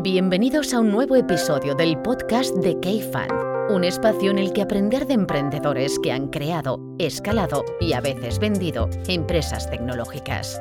[0.00, 3.30] Bienvenidos a un nuevo episodio del podcast de K-Fan,
[3.70, 8.38] un espacio en el que aprender de emprendedores que han creado, escalado y a veces
[8.38, 10.60] vendido empresas tecnológicas.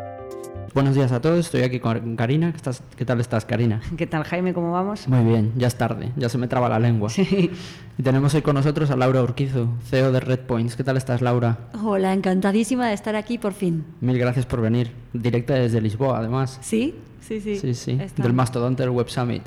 [0.78, 2.52] Buenos días a todos, estoy aquí con Karina.
[2.52, 3.82] ¿Qué, estás, ¿Qué tal estás, Karina?
[3.98, 4.54] ¿Qué tal, Jaime?
[4.54, 5.08] ¿Cómo vamos?
[5.08, 7.10] Muy bien, ya es tarde, ya se me traba la lengua.
[7.10, 7.50] Sí.
[7.98, 10.76] Y tenemos hoy con nosotros a Laura Urquizo, CEO de Red Points.
[10.76, 11.58] ¿Qué tal estás, Laura?
[11.84, 13.86] Hola, encantadísima de estar aquí por fin.
[14.02, 16.60] Mil gracias por venir, directa desde Lisboa, además.
[16.62, 16.94] ¿Sí?
[17.22, 17.56] Sí, sí.
[17.58, 19.42] Sí, sí, Está- del mastodonte del Web Summit.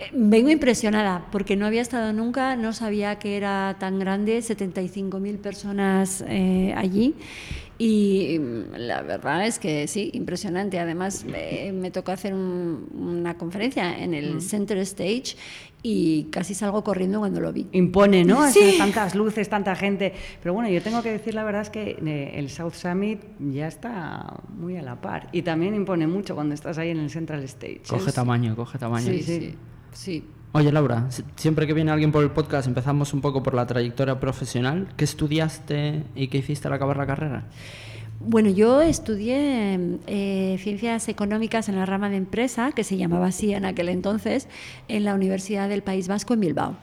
[0.00, 5.38] Eh, Vengo impresionada porque no había estado nunca, no sabía que era tan grande, 75.000
[5.38, 7.14] personas eh, allí.
[7.80, 10.78] Y mm, la verdad es que sí, impresionante.
[10.80, 15.36] Además, me tocó hacer un- una conferencia en el Center Stage
[15.80, 17.68] y casi salgo corriendo cuando lo vi.
[17.70, 18.50] Impone, ¿no?
[18.50, 18.58] Sí.
[18.60, 20.12] Hacer tantas luces, tanta gente.
[20.42, 23.68] Pero bueno, yo tengo que decir la verdad es que eh, el South Summit ya
[23.68, 25.28] está muy a la par.
[25.30, 27.82] Y también impone mucho cuando estás ahí en el Central Stage.
[27.88, 29.06] Coge Es- tamaño, coge tamaño.
[29.06, 29.40] Sí, sí.
[29.40, 29.54] sí,
[29.92, 30.24] sí.
[30.52, 33.66] Oye, Laura, si- siempre que viene alguien por el podcast empezamos un poco por la
[33.66, 34.88] trayectoria profesional.
[34.96, 37.44] ¿Qué estudiaste y qué hiciste al acabar la carrera?
[38.20, 43.52] Bueno, yo estudié eh, ciencias económicas en la rama de empresa, que se llamaba así
[43.54, 44.48] en aquel entonces,
[44.88, 46.76] en la Universidad del País Vasco en Bilbao.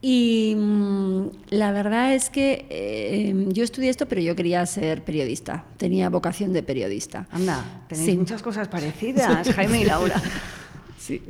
[0.00, 5.64] Y mm, la verdad es que eh, yo estudié esto, pero yo quería ser periodista.
[5.76, 7.28] Tenía vocación de periodista.
[7.30, 8.16] Anda, tenéis Sí.
[8.18, 10.20] muchas cosas parecidas, Jaime y Laura.
[11.02, 11.20] Sí.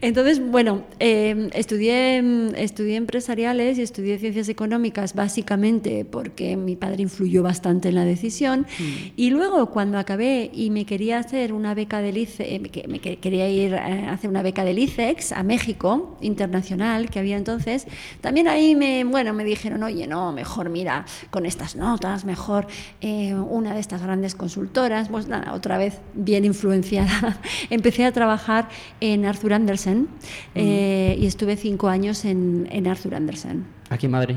[0.00, 7.02] Entonces, bueno, eh, estudié, mm, estudié empresariales y estudié ciencias económicas básicamente porque mi padre
[7.02, 8.64] influyó bastante en la decisión.
[9.16, 13.16] Y luego, cuando acabé y me quería hacer una beca del ICE, eh, me que-
[13.16, 17.88] quería ir eh, a hacer una beca del ICEX a México, internacional, que había entonces,
[18.20, 22.68] también ahí me, bueno, me dijeron, oye, no, mejor mira con estas notas, mejor
[23.00, 25.08] eh, una de estas grandes consultoras.
[25.08, 27.40] Pues nada, otra vez bien influenciada.
[27.70, 28.68] Empecé a trabajar
[29.00, 30.08] en Arthur Andersen
[30.54, 33.64] eh, y estuve cinco años en, en Arthur Andersen.
[33.90, 34.36] Aquí en Madrid.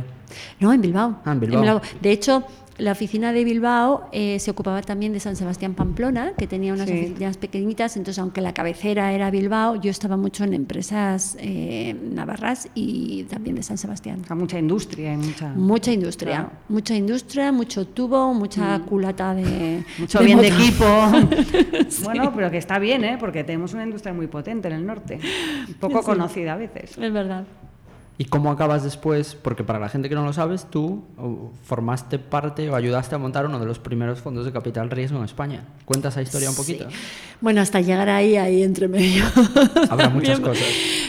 [0.59, 1.19] No, en Bilbao.
[1.25, 1.81] Ah, en Bilbao.
[2.01, 2.43] De hecho,
[2.77, 6.89] la oficina de Bilbao eh, se ocupaba también de San Sebastián Pamplona, que tenía unas
[6.89, 6.93] Sí.
[6.93, 7.95] oficinas pequeñitas.
[7.97, 13.55] Entonces, aunque la cabecera era Bilbao, yo estaba mucho en empresas eh, navarras y también
[13.55, 14.23] de San Sebastián.
[14.25, 15.53] Sea, mucha industria mucha...
[15.53, 16.51] Mucha industria, Claro.
[16.69, 19.83] mucha industria, mucho tubo, mucha culata de.
[19.99, 20.85] Mucho bien de equipo.
[22.03, 23.17] Bueno, pero que está bien, ¿eh?
[23.19, 25.19] Porque tenemos una industria muy potente en el norte.
[25.79, 26.05] Poco Sí.
[26.05, 26.97] conocida a veces.
[26.97, 27.45] Es verdad.
[28.17, 29.35] ¿Y cómo acabas después?
[29.35, 33.17] Porque para la gente que no lo sabes, tú o, formaste parte o ayudaste a
[33.17, 35.65] montar uno de los primeros fondos de capital riesgo en España.
[35.83, 36.89] ¿Cuenta esa historia un poquito?
[36.89, 36.95] Sí.
[37.41, 39.25] Bueno, hasta llegar ahí, ahí entre medio.
[39.89, 40.67] Habrá muchas cosas.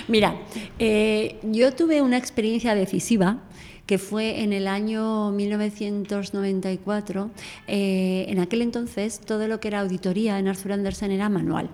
[0.08, 0.34] Mira,
[0.78, 3.38] eh, yo tuve una experiencia decisiva
[3.86, 7.30] que fue en el año 1994.
[7.68, 11.70] Eh, en aquel entonces, todo lo que era auditoría en Arthur Andersen era manual.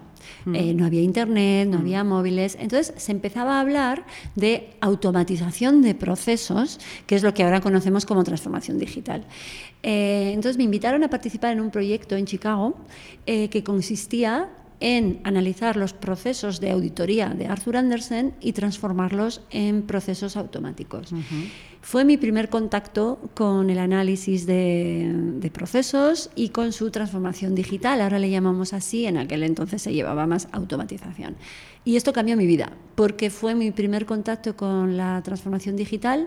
[0.52, 2.56] Eh, no había internet, no había móviles.
[2.60, 8.06] Entonces se empezaba a hablar de automatización de procesos, que es lo que ahora conocemos
[8.06, 9.24] como transformación digital.
[9.82, 12.76] Eh, entonces me invitaron a participar en un proyecto en Chicago
[13.26, 14.48] eh, que consistía
[14.82, 21.15] en analizar los procesos de auditoría de Arthur Andersen y transformarlos en procesos automáticos.
[21.81, 28.00] Fue mi primer contacto con el análisis de, de procesos y con su transformación digital.
[28.00, 31.37] Ahora le llamamos así, en aquel entonces se llevaba más automatización.
[31.84, 36.26] Y esto cambió mi vida, porque fue mi primer contacto con la transformación digital.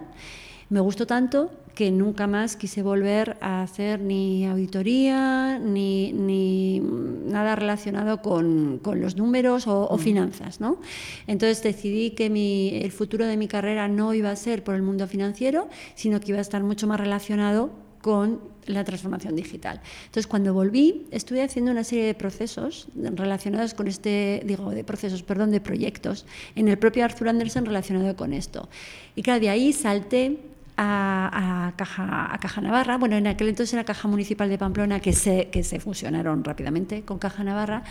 [0.70, 7.56] Me gustó tanto que nunca más quise volver a hacer ni auditoría ni, ni nada
[7.56, 10.62] relacionado con, con los números o, o finanzas.
[10.62, 10.80] ¿no?
[11.28, 14.82] Entonces decidí que mi, el futuro de mi carrera no iba a ser por el
[14.82, 17.70] mundo financiero, sino que iba a estar mucho más relacionado
[18.02, 19.82] con la transformación digital.
[20.06, 25.24] Entonces, cuando volví, estuve haciendo una serie de procesos relacionados con este, digo, de procesos,
[25.24, 26.26] perdón, de proyectos
[26.56, 28.70] en el propio Arthur Andersen relacionado con esto.
[29.16, 30.38] Y claro, de ahí salté
[30.78, 35.00] a, a Caja, a Caja Navarra, bueno, en aquel entonces era Caja Municipal de Pamplona,
[35.00, 37.84] que se, que se fusionaron rápidamente con Caja Navarra,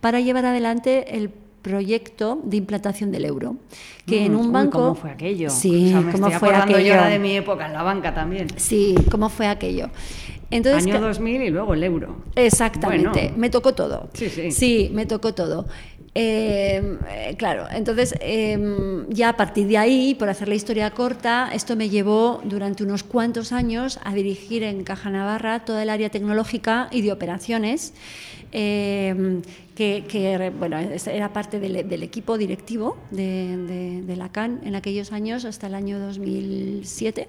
[0.00, 1.30] para llevar adelante el
[1.62, 3.56] proyecto de implantación del euro,
[4.06, 4.78] que en Mm, un uy, banco...
[4.78, 5.50] ¿Cómo fue aquello?
[5.50, 6.78] Sí, O sea, cómo fue aquello.
[6.78, 8.46] yo ahora de mi época en la banca también.
[8.56, 9.90] Sí, cómo fue aquello.
[10.50, 12.16] Entonces, Año ca- 2000 y luego el euro.
[12.36, 13.34] Exactamente, Bueno.
[13.36, 14.08] me tocó todo.
[14.14, 14.50] Sí, sí.
[14.50, 15.66] Sí, me tocó todo.
[16.20, 18.58] Eh, eh, claro, entonces eh,
[19.08, 23.04] ya a partir de ahí, por hacer la historia corta, esto me llevó durante unos
[23.04, 27.94] cuantos años a dirigir en Caja Navarra toda el área tecnológica y de operaciones,
[28.50, 29.40] eh,
[29.76, 30.76] que, bueno,
[31.06, 35.74] era parte del, equipo directivo de, de- de la CAN en aquellos años, hasta el
[35.76, 37.28] año 2007.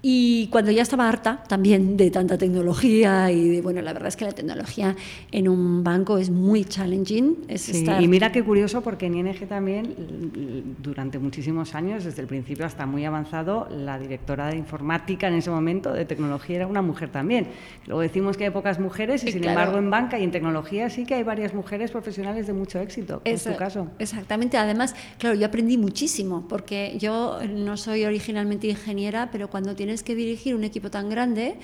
[0.00, 4.16] Y cuando ya estaba harta también de tanta tecnología y de, bueno, la verdad es
[4.16, 4.94] que la tecnología
[5.32, 7.38] en un banco es muy challenging.
[7.48, 12.22] Es Sí, estar- Y mira qué curioso porque en ING también durante muchísimos años, desde
[12.22, 16.66] el principio hasta muy avanzado, la directora de informática en ese momento de tecnología era
[16.68, 17.48] una mujer también.
[17.86, 19.58] Luego decimos que hay pocas mujeres y Sí, sin claro.
[19.60, 23.20] embargo en banca y en tecnología sí que hay varias mujeres profesionales de mucho éxito.
[23.24, 23.88] Esa- tu caso.
[23.98, 24.56] Exactamente.
[24.58, 30.14] Además, claro, yo aprendí muchísimo, porque yo no soy originalmente ingeniera, pero cuando tienes que
[30.14, 31.54] dirigir un equipo tan grande,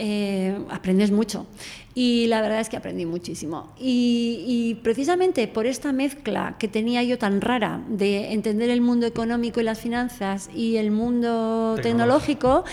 [0.00, 1.46] eh, aprendes mucho.
[1.94, 3.72] Y la verdad es que aprendí muchísimo.
[3.78, 9.06] Y, y precisamente por esta mezcla que tenía yo tan rara de entender el mundo
[9.06, 12.64] económico y las finanzas y el mundo tecnológico,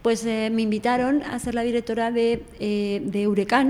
[0.00, 3.68] pues eh, me invitaron a ser la directora de, eh, de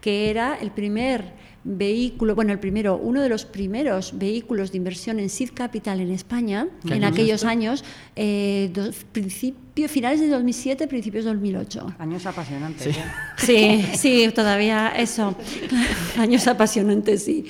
[0.00, 1.32] que era el primer
[1.66, 6.10] vehículo, bueno, el primero, uno de los primeros vehículos de inversión en seed capital en
[6.12, 7.48] España, ¿Qué en aquellos esto?
[7.48, 7.84] años,
[8.14, 11.94] eh, dos- principio, finales de 2007, principios de 2008.
[11.98, 12.94] Años apasionantes.
[13.38, 13.52] Sí.
[13.56, 13.84] ¿eh?
[13.92, 13.96] Sí,
[14.26, 15.34] sí, todavía eso.
[16.18, 17.44] Años apasionantes, sí.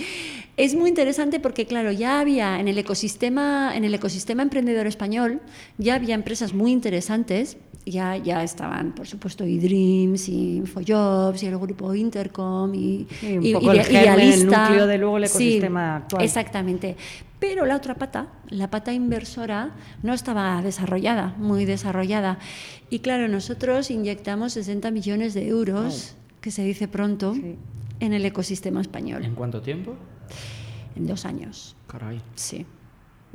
[0.56, 5.42] Es muy interesante porque, claro, ya había en el ecosistema, en el ecosistema emprendedor español,
[5.76, 7.58] ya había empresas muy interesantes.
[7.88, 13.46] Ya, ya estaban, por supuesto, eDreams y Infojobs y el grupo Intercom y, Sí, un
[13.46, 14.68] y- poco el Idea- germen, el Idealista.
[14.68, 16.24] núcleo de luego el Sí, ecosistema actual.
[16.24, 16.96] Exactamente.
[17.38, 22.38] Pero la otra pata, la pata inversora, no estaba desarrollada, muy desarrollada.
[22.90, 27.54] Y claro, nosotros inyectamos 60 millones de euros, que se dice pronto, Sí.
[28.00, 29.94] en el ecosistema español, ¿En cuánto tiempo?
[30.96, 31.76] en dos años.
[31.86, 32.20] Caray.
[32.34, 32.66] Sí,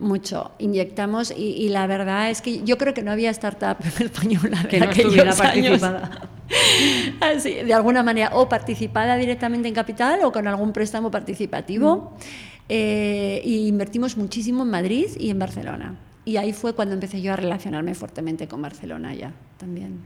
[0.01, 0.51] mucho.
[0.59, 4.80] Inyectamos y, y la verdad es que yo creo que no había startup española Que
[4.80, 6.30] no estuviera participada.
[7.21, 12.18] Así, de alguna manera, o participada directamente en capital o con algún préstamo participativo.
[12.68, 15.95] Eh, y invertimos muchísimo en Madrid y en Barcelona.
[16.24, 20.00] Y ahí fue cuando empecé yo a relacionarme fuertemente con Barcelona ya también.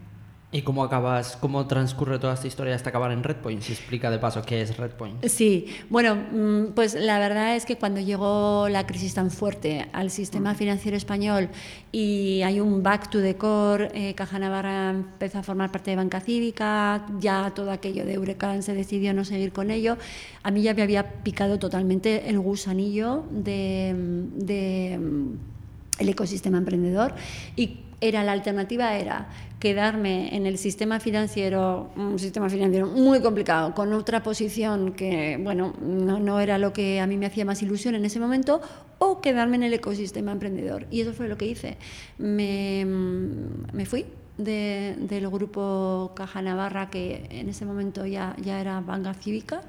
[0.55, 3.61] ¿Y cómo acabas, cómo transcurre toda esta historia hasta acabar en Redpoint?
[3.61, 5.25] Si explica de paso qué es Redpoint.
[5.25, 10.11] Sí, bueno, mm, pues la verdad es que cuando llegó la crisis tan fuerte al
[10.11, 11.49] sistema financiero español
[11.91, 15.97] y hay un back to the core, eh, Caja Navarra empezó a formar parte de
[15.97, 19.97] Banca Cívica, ya todo aquello de Eurecan se decidió no seguir con ello,
[20.41, 23.93] a mí ya me había picado totalmente el gusanillo de,
[24.37, 27.13] de, mm, el ecosistema emprendedor
[27.57, 29.27] y era la alternativa era
[29.59, 35.73] quedarme en el sistema financiero, un sistema financiero muy complicado, con otra posición que, bueno,
[35.81, 38.61] no, no era lo que a mí me hacía más ilusión en ese momento,
[38.99, 40.87] o quedarme en el ecosistema emprendedor.
[40.91, 41.77] Y eso fue lo que hice.
[42.17, 44.05] Me, me fui
[44.37, 49.61] de- del grupo Caja Navarra, que en ese momento ya, ya era Banca Cívica,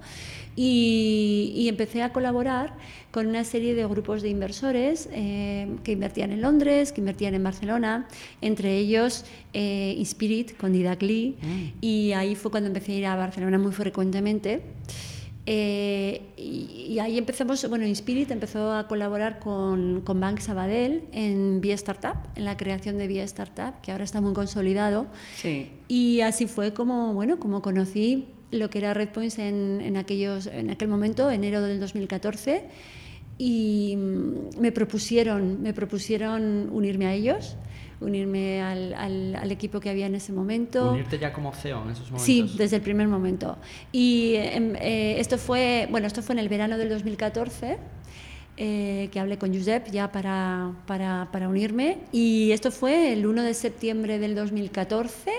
[0.54, 2.74] y, y empecé a colaborar
[3.10, 7.44] con una serie de grupos de inversores eh, que invertían en Londres, que invertían en
[7.44, 8.08] Barcelona,
[8.40, 11.36] entre ellos eh, Inspirit con Didac Lee,
[11.80, 14.62] y ahí fue cuando empecé a ir a Barcelona muy frecuentemente.
[15.48, 21.60] Eh, y, y ahí empezamos, bueno, Inspirit empezó a colaborar con, con Bank Sabadell en
[21.60, 25.06] Vía Startup, en la creación de Vía Startup, que ahora está muy consolidado.
[25.36, 25.70] Sí.
[25.86, 30.70] Y así fue como, bueno, como conocí lo que era Redpoints en, en, aquellos, en
[30.70, 32.64] aquel momento, enero del 2014,
[33.38, 37.56] y mm, me propusieron, me propusieron unirme a ellos,
[38.00, 40.90] unirme al, al- al equipo que había en ese momento.
[40.92, 42.24] Unirte ya como CEO en esos momentos.
[42.24, 43.56] Sí, desde el primer momento.
[43.92, 47.78] Y em, eh, esto fue, bueno, esto fue en el verano del 2014.
[48.58, 53.42] eh, que hablé con Josep ya para, para, para unirme y esto fue el 1
[53.42, 55.30] de septiembre del 2014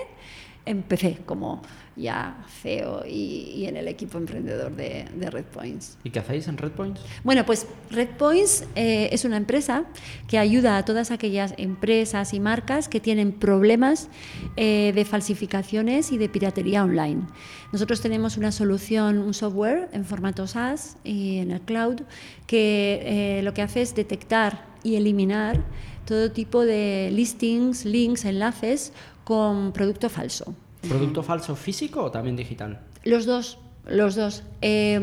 [0.67, 1.61] empecé como
[1.97, 5.97] ya CEO y, y en el equipo emprendedor de, de Red Points.
[6.03, 6.97] ¿Y qué hacéis en Redpoint?
[7.23, 9.85] Bueno, pues Red Points eh, es una empresa
[10.27, 14.09] que ayuda a todas aquellas empresas y marcas que tienen problemas
[14.55, 17.23] eh, de falsificaciones y de piratería online.
[17.71, 22.01] Nosotros tenemos una solución, un software en formato SaaS y en el cloud
[22.45, 25.63] que eh, lo que hace es detectar y eliminar
[26.05, 28.93] todo tipo de listings, links, enlaces
[29.27, 30.55] con producto falso.
[30.87, 32.79] ¿Producto falso físico o también digital?
[33.03, 34.43] Los dos, los dos.
[34.61, 34.95] Eh,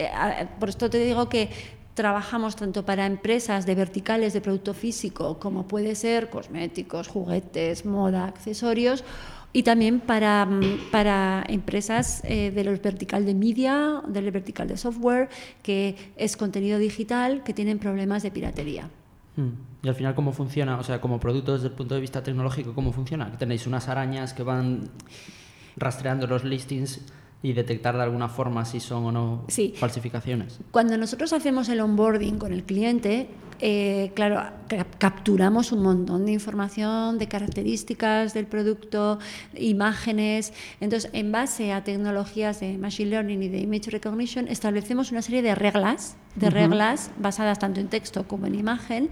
[0.00, 1.50] a- por esto te digo que
[1.92, 8.24] trabajamos tanto para empresas de verticales de producto físico, como puede ser cosméticos, juguetes, moda,
[8.24, 9.04] accesorios,
[9.52, 14.78] y también para, mm, para empresas eh, de los vertical de media, del vertical de
[14.78, 15.28] software,
[15.62, 18.88] que es contenido digital, que tienen problemas de piratería.
[19.36, 19.73] Hmm.
[19.84, 20.78] Y al final, ¿cómo funciona?
[20.78, 23.30] O sea, como producto desde el punto de vista tecnológico, ¿cómo funciona?
[23.36, 24.88] Tenéis unas arañas que van
[25.76, 27.02] rastreando los listings
[27.44, 29.74] y detectar de alguna forma si son o no Sí.
[29.76, 30.60] falsificaciones.
[30.70, 33.28] Cuando nosotros hacemos el onboarding con el cliente,
[33.60, 34.42] eh, claro,
[34.98, 39.18] capturamos un montón de información, de características del producto,
[39.58, 40.54] imágenes.
[40.80, 45.42] Entonces, en base a tecnologías de Machine Learning y de Image Recognition, establecemos una serie
[45.42, 49.10] de reglas, de reglas basadas tanto en texto como en imagen,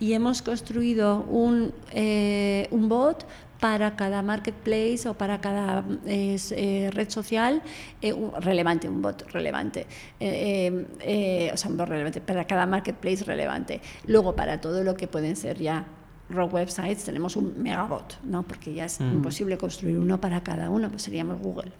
[0.00, 3.26] y hemos construido un, eh, un bot
[3.64, 7.62] para cada marketplace o para cada eh, red social
[8.02, 9.86] eh, relevante, un bot relevante.
[10.20, 13.80] Eh, o sea, un bot relevante para cada marketplace relevante.
[14.06, 15.86] Luego, para todo lo que pueden ser ya
[16.28, 18.42] raw websites, tenemos un megabot, ¿no?
[18.42, 19.12] porque ya es mm.
[19.14, 21.72] imposible construir uno para cada uno, pues seríamos Google.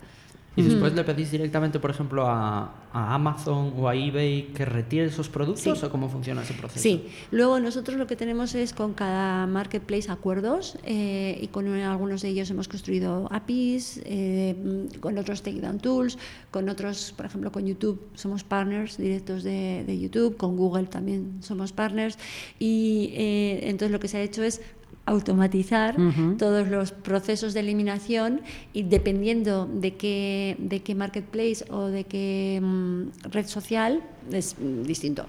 [0.56, 5.28] Y después le pedís directamente, por ejemplo, a, Amazon o a eBay que retire esos
[5.28, 6.80] productos o cómo funciona ese proceso.
[6.80, 12.22] Sí, luego nosotros lo que tenemos es con cada marketplace acuerdos eh, y con algunos
[12.22, 14.54] de ellos hemos construido APIs, eh,
[15.00, 16.18] con otros takedown tools,
[16.52, 21.72] con otros, por ejemplo, con YouTube somos partners directos de, YouTube, con Google también somos
[21.72, 22.16] partners.
[22.60, 24.60] Y eh, entonces lo que se ha hecho es
[25.06, 25.96] automatizar
[26.38, 28.40] todos los procesos de eliminación
[28.72, 35.26] y dependiendo de qué, de qué marketplace o de qué mm, red social es distinto.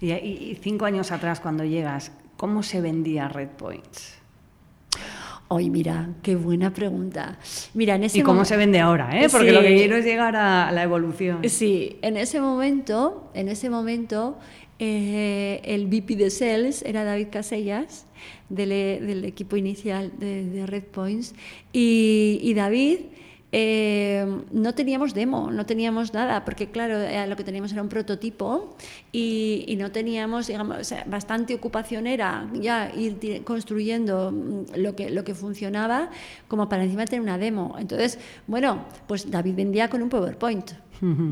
[0.00, 4.16] Y, cinco años atrás, cuando llegas, ¿cómo se vendía Red Points?
[5.48, 7.38] Hoy, mira, qué buena pregunta.
[7.74, 9.20] Mira, en ese ¿Y cómo se vende ahora?
[9.20, 9.28] Eh?
[9.30, 11.40] Porque lo que quiero es llegar a la evolución.
[11.48, 14.38] Sí, en ese momento, en ese momento
[14.82, 18.06] eh, el VP de Sales era David Casellas,
[18.48, 21.34] del, equipo inicial de, Red Points,
[21.70, 23.00] y, David
[23.52, 27.90] eh, no teníamos demo, no teníamos nada, porque claro, eh, lo que teníamos era un
[27.90, 28.74] prototipo
[29.12, 35.34] y, no teníamos, digamos, bastante ocupación era ya ir construyendo mm, lo que, lo que
[35.34, 36.08] funcionaba
[36.48, 37.76] como para encima tener una demo.
[37.78, 40.70] Entonces, bueno, pues David vendía con un PowerPoint,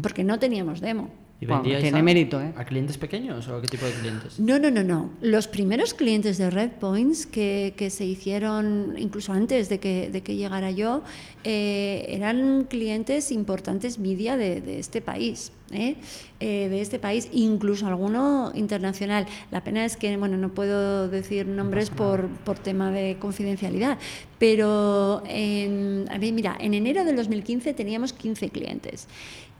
[0.03, 1.28] porque no teníamos demo.
[1.41, 2.53] ¿Y tiene mérito, ¿eh?
[2.57, 4.41] ¿A clientes pequeños o a qué tipo de clientes?
[4.41, 5.11] No, no, no, no.
[5.21, 10.23] Los primeros clientes de Red Points que, que se hicieron, incluso antes de que, de
[10.23, 11.03] que llegara yo,
[11.45, 15.53] eh, eran clientes importantes media de, de este país.
[15.73, 15.97] ¿eh?
[16.41, 16.69] ¿eh?
[16.69, 19.27] de este país, incluso alguno internacional.
[19.51, 23.99] La pena es que, bueno, no puedo decir nombres por, por tema de confidencialidad,
[24.39, 29.09] pero en, a ver, mira, en enero del 2015 teníamos 15 clientes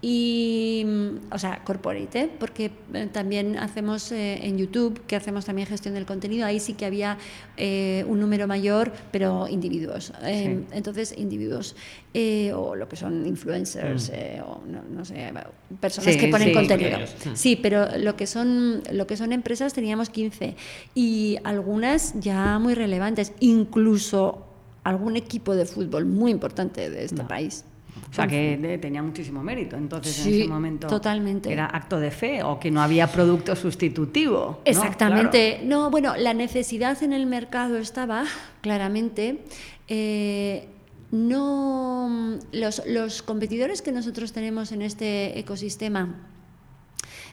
[0.01, 2.31] y, mm, o sea, corporate, ¿eh?
[2.39, 6.75] porque eh, también hacemos eh, en YouTube, que hacemos también gestión del contenido, ahí sí
[6.75, 7.19] que había
[8.07, 10.13] un número mayor, pero individuos.
[10.23, 11.75] Entonces, individuos,
[12.55, 14.43] o lo que son influencers, mm.
[14.49, 14.63] o
[14.95, 15.33] no, sé,
[15.81, 16.99] personas que ponen contenido.
[17.35, 20.55] Sí, pero lo que, son, lo que son empresas teníamos 15
[20.95, 24.47] y algunas ya muy relevantes, incluso
[24.85, 27.65] algún equipo de fútbol muy importante de este país.
[28.11, 29.77] O sea, que tenía muchísimo mérito.
[29.77, 30.87] Entonces, en ese momento.
[30.87, 31.53] Totalmente.
[31.53, 34.61] Era acto de fe o que no había producto sustitutivo.
[34.65, 35.61] Exactamente.
[35.65, 38.25] No, bueno, la necesidad en el mercado estaba,
[38.61, 39.45] claramente.
[39.89, 40.69] Eh,
[41.11, 42.39] no.
[42.53, 46.15] Los, los competidores que nosotros tenemos en este ecosistema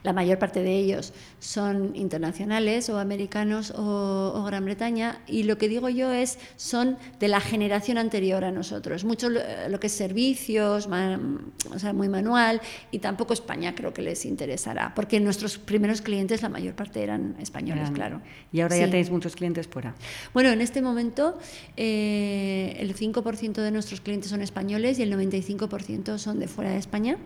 [0.06, 5.68] la mayor parte de ellos son internacionales o americanos o, Gran Bretaña, y lo que
[5.68, 10.88] digo yo es, son de la generación anterior a nosotros, mucho lo, que es servicios,
[10.88, 16.44] o sea, muy manual, y tampoco España creo que les interesará, porque nuestros primeros clientes
[16.44, 18.22] la mayor parte eran españoles, claro.
[18.52, 19.96] ¿Y ahora ya tenéis muchos clientes fuera?
[20.36, 21.40] Bueno, en este momento
[21.76, 26.78] eh, el 5% de nuestros clientes son españoles y el 95% son de fuera de
[26.78, 27.18] España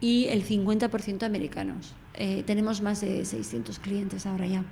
[0.00, 1.94] y el 50% americanos.
[2.14, 4.64] Eh, tenemos más de 600 clientes ahora ya.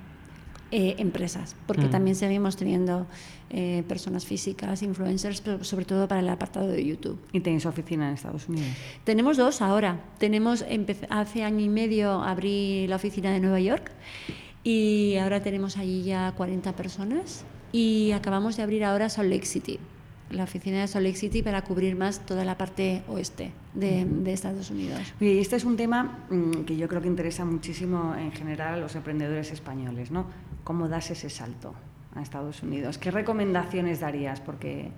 [0.73, 1.89] Eh, empresas, porque mm.
[1.89, 3.05] también seguimos teniendo
[3.49, 7.19] eh, personas físicas, influencers, pero sobre todo para el apartado de YouTube.
[7.33, 8.69] ¿Y tenéis oficina en Estados Unidos?
[9.03, 9.99] Tenemos dos ahora.
[10.17, 10.63] Tenemos,
[11.09, 13.91] hace año y medio abrí la oficina de Nueva York
[14.63, 17.43] y ahora tenemos allí ya 40 personas
[17.73, 19.77] y acabamos de abrir ahora Salt Lake City
[20.31, 24.71] la oficina de Salt Lake City para cubrir más toda la parte oeste de, Estados
[24.71, 25.01] Unidos.
[25.19, 28.77] Y este es un tema mm, que yo creo que interesa muchísimo en general a
[28.77, 30.25] los emprendedores españoles, ¿no?
[30.63, 31.73] ¿Cómo das ese salto?
[32.13, 32.97] a Estados Unidos.
[32.97, 34.41] ¿Qué recomendaciones darías?
[34.41, 34.89] Porque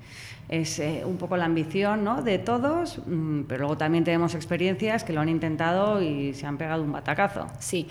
[0.49, 2.23] es eh, un poco la ambición ¿no?
[2.23, 6.57] de todos, mm, pero luego también tenemos experiencias que lo han intentado y se han
[6.57, 7.45] pegado un batacazo.
[7.59, 7.87] Sí,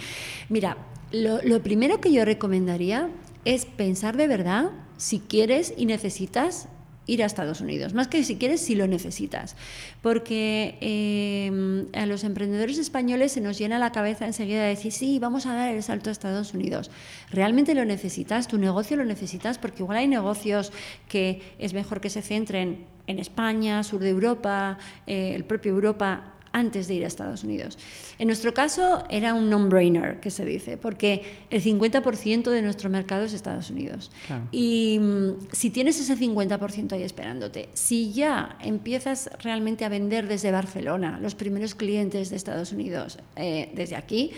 [0.49, 0.77] mira,
[1.13, 3.11] lo primero que yo recomendaría
[3.45, 6.69] es pensar de verdad si quieres y necesitas
[7.07, 9.57] ir a Estados Unidos, más que si quieres, si lo necesitas.
[10.03, 15.19] Porque eh, a los emprendedores españoles se nos llena la cabeza enseguida de decir, sí,
[15.19, 16.91] vamos a dar el salto a Estados Unidos.
[17.31, 18.49] ¿Realmente lo necesitas?
[18.49, 19.59] ¿Tu negocio lo necesitas?
[19.59, 20.73] Porque igual hay negocios
[21.09, 26.35] que es mejor que se centren en España, sur de Europa, eh, el propio Europa,
[26.53, 27.79] antes de ir a Estados Unidos.
[28.19, 33.25] En nuestro caso era un no-brainer, que se dice, porque el 50% de nuestro mercado
[33.25, 34.11] es Estados Unidos.
[34.51, 40.51] Y mm, si tienes ese 50% ahí esperándote, si ya empiezas realmente a vender desde
[40.51, 44.33] Barcelona, los primeros clientes de Estados Unidos, eh, desde aquí,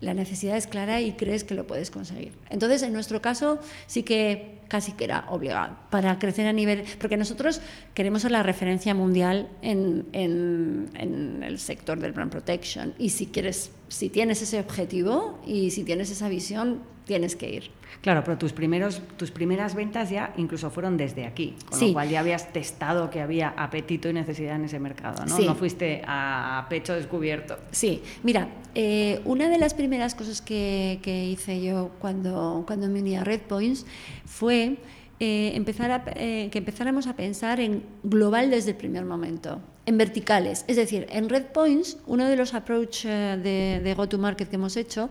[0.00, 2.32] la necesidad es clara y crees que lo puedes conseguir.
[2.50, 7.16] Entonces, en nuestro caso, sí que casi que era obligado para crecer a nivel, porque
[7.16, 7.60] nosotros
[7.94, 13.70] queremos ser la referencia mundial en, en, el sector del brand protection y si quieres,
[13.88, 17.77] si tienes ese objetivo y si tienes esa visión, tienes que ir.
[18.00, 21.88] Claro, pero tus, primeros, tus primeras ventas ya incluso fueron desde aquí, con Sí.
[21.88, 25.36] lo cual ya habías testado que había apetito y necesidad en ese mercado, ¿no?
[25.36, 25.44] Sí.
[25.44, 27.58] No fuiste a pecho descubierto.
[27.72, 33.00] Sí, mira, eh, una de las primeras cosas que, que hice yo cuando, cuando me
[33.00, 33.84] uní a Red Points
[34.24, 34.76] fue
[35.20, 39.98] eh, empezar a, eh, que empezáramos a pensar en global desde el primer momento, en
[39.98, 40.64] verticales.
[40.68, 45.10] Es decir, en Red Points, uno de los approach de, de go-to-market que hemos hecho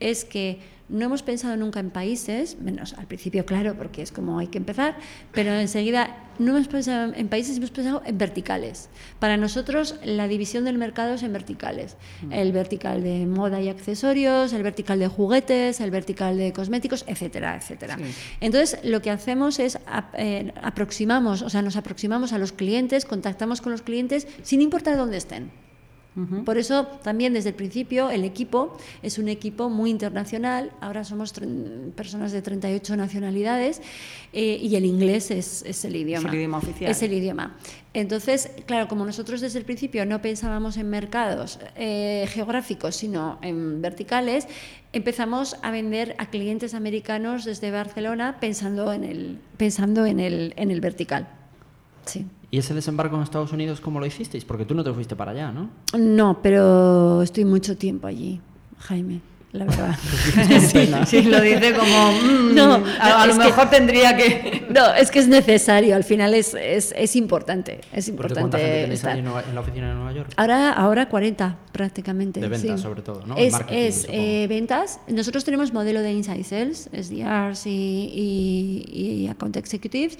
[0.00, 4.38] es que no hemos pensado nunca en países, menos al principio, claro, porque es como
[4.38, 4.96] hay que empezar,
[5.32, 8.88] pero enseguida no hemos pensado en países, hemos pensado en verticales.
[9.18, 11.96] Para nosotros, la división del mercado es en verticales.
[12.30, 17.56] El vertical de moda y accesorios, el vertical de juguetes, el vertical de cosméticos, etcétera,
[17.56, 17.96] etcétera.
[17.96, 18.04] Sí.
[18.40, 19.78] Entonces, lo que hacemos es
[20.14, 24.96] eh, aproximamos, o sea, nos aproximamos a los clientes, contactamos con los clientes sin importar
[24.96, 25.63] dónde estén.
[26.44, 30.70] Por eso también desde el principio el equipo es un equipo muy internacional.
[30.80, 31.32] Ahora somos
[31.96, 33.82] personas de 38 nacionalidades
[34.32, 36.28] eh, y el inglés es, es el idioma.
[36.28, 36.90] el idioma oficial.
[36.90, 37.56] Es el idioma.
[37.94, 43.82] Entonces, claro, como nosotros desde el principio no pensábamos en mercados eh, geográficos, sino en
[43.82, 44.46] verticales,
[44.92, 50.70] empezamos a vender a clientes americanos desde Barcelona pensando en el, pensando en el, en
[50.70, 51.28] el vertical.
[52.04, 52.26] Sí.
[52.54, 54.44] ¿Y ese desembarco en Estados Unidos cómo lo hicisteis?
[54.44, 55.70] Porque tú no te fuiste para allá, ¿no?
[55.98, 58.40] No, pero estoy mucho tiempo allí,
[58.78, 59.98] Jaime, la verdad.
[60.60, 64.68] Sí, sí, lo dice como, mm, No, a, a lo que- mejor tendría que...
[64.70, 68.82] No, es que es necesario, al final es, es, es importante, es Porque ¿cuánta gente
[68.82, 69.18] importante tenéis ahí
[69.48, 70.30] en, la oficina de Nueva York?
[70.36, 72.38] Ahora, ahora 40 prácticamente.
[72.38, 72.82] De ventas, sí.
[72.84, 73.36] sobre todo, ¿no?
[73.36, 75.00] Es, es, eh, ventas.
[75.08, 78.12] Nosotros tenemos modelo de Inside Sales, SDRs y,
[78.92, 80.18] y, y Account Executives.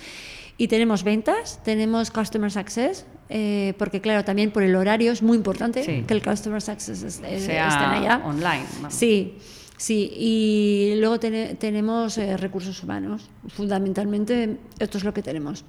[0.56, 5.36] Y tenemos ventas, tenemos Customer Success, eh, porque claro, también por el horario es muy
[5.36, 6.04] importante Sí.
[6.06, 8.22] que el Customer Success es- es- sea estén allá.
[8.24, 8.64] online.
[8.76, 8.94] vamos.
[8.94, 9.34] Sí,
[9.76, 10.12] sí.
[10.16, 13.28] Y luego tene- tenemos eh, recursos humanos.
[13.48, 15.64] Fundamentalmente, esto es lo que tenemos.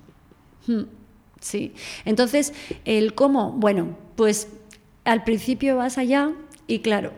[0.68, 0.84] Hmm,
[1.42, 1.74] Sí.
[2.06, 2.54] Entonces,
[2.86, 4.48] el cómo, bueno, pues
[5.04, 6.32] al principio vas allá
[6.68, 7.12] y claro,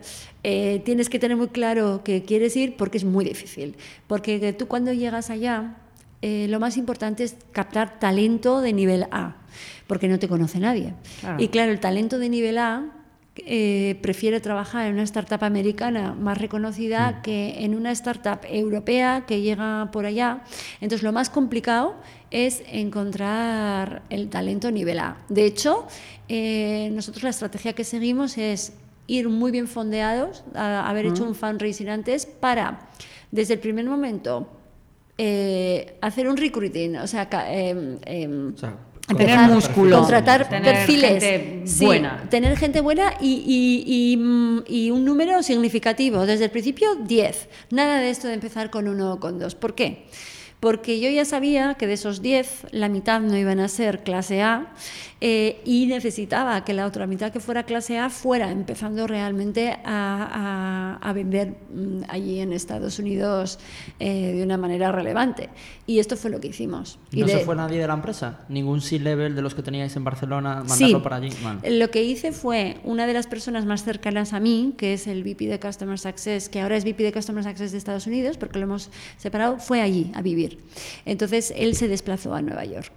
[0.43, 3.75] eh, tienes que tener muy claro que quieres ir porque es muy difícil.
[4.07, 5.77] Porque que tú cuando llegas allá,
[6.21, 9.35] eh, lo más importante es captar talento de nivel A,
[9.87, 10.93] porque no te conoce nadie.
[11.21, 11.41] Claro.
[11.43, 12.85] Y claro, el talento de nivel A
[13.45, 19.41] eh, prefiere trabajar en una startup americana más reconocida que en una startup europea que
[19.41, 20.41] llega por allá.
[20.81, 21.93] Entonces, lo más complicado
[22.31, 25.17] es encontrar el talento nivel A.
[25.29, 25.87] De hecho,
[26.29, 28.73] eh, nosotros la estrategia que seguimos es
[29.05, 32.79] ir muy bien fondeados, a- haber hecho un fundraising antes para,
[33.31, 34.49] desde el primer momento,
[35.17, 37.27] eh, hacer un recruiting, o sea,
[38.53, 38.77] O sea,
[39.07, 42.23] Tener empezar- músculo, contratar tener perfiles, gente sí, buena.
[42.29, 44.17] tener gente buena y, y-
[44.67, 46.25] y, y un número significativo.
[46.25, 47.47] Desde el principio, 10.
[47.71, 49.55] Nada de esto de empezar con uno o con dos.
[49.55, 50.07] ¿Por qué?
[50.59, 54.41] Porque yo ya sabía que de esos 10, la mitad no iban a ser clase
[54.41, 54.73] A
[55.21, 60.97] eh, y necesitaba que la otra mitad que fuera clase A fuera empezando realmente a,
[61.01, 63.59] a- a vender mm, allí en Estados Unidos
[63.99, 65.49] eh, de una manera relevante.
[65.85, 66.97] Y esto fue lo que hicimos.
[67.11, 68.39] Y ¿No de- se fue nadie de la empresa?
[68.49, 71.03] ¿Ningún C-level de los que teníais en Barcelona mandarlo Sí.
[71.03, 71.29] para allí?
[71.43, 71.77] Vale.
[71.77, 75.21] Lo que hice fue una de las personas más cercanas a mí, que es el
[75.23, 78.57] VP de Customer Success, que ahora es VP de Customer Success de Estados Unidos, porque
[78.57, 80.46] lo hemos separado, fue allí a vivir.
[81.05, 82.91] Entonces él se desplazó a Nueva York.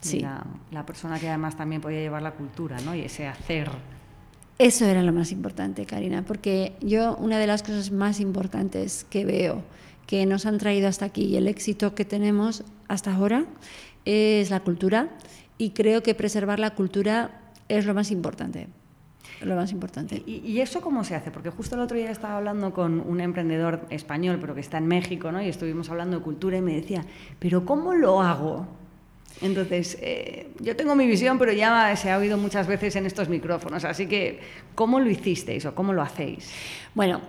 [0.00, 0.20] Sí.
[0.20, 2.94] La, la persona que además también podía llevar la cultura, ¿no?
[2.94, 3.70] Y ese hacer.
[4.58, 9.24] Eso era lo más importante, Karina, porque yo una de las cosas más importantes que
[9.24, 9.62] veo
[10.06, 13.46] que nos han traído hasta aquí y el éxito que tenemos hasta ahora
[14.04, 15.08] es la cultura
[15.58, 18.68] y creo que preservar la cultura es lo más importante.
[19.44, 20.22] Lo más importante.
[20.26, 21.30] ¿Y, y eso cómo se hace?
[21.30, 24.86] Porque justo el otro día estaba hablando con un emprendedor español, pero que está en
[24.86, 25.42] México, ¿no?
[25.42, 27.04] Y estuvimos hablando de cultura y me decía,
[27.38, 28.66] ¿pero cómo lo hago?
[29.40, 33.28] Entonces, eh, yo tengo mi visión, pero ya se ha oído muchas veces en estos
[33.28, 33.84] micrófonos.
[33.84, 34.40] Así que,
[34.74, 36.50] ¿cómo lo hicisteis o cómo lo hacéis?
[36.94, 37.20] Bueno,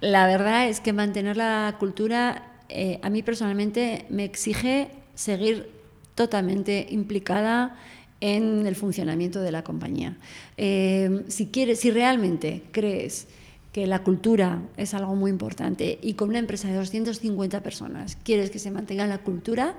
[0.00, 5.70] la verdad es que mantener la cultura eh, a mí personalmente me exige seguir
[6.14, 7.76] totalmente implicada
[8.24, 10.16] en el funcionamiento de la compañía.
[10.56, 13.26] Eh, si, quieres, si realmente crees
[13.70, 18.48] que la cultura es algo muy importante y con una empresa de 250 personas quieres
[18.48, 19.74] que se mantenga la cultura,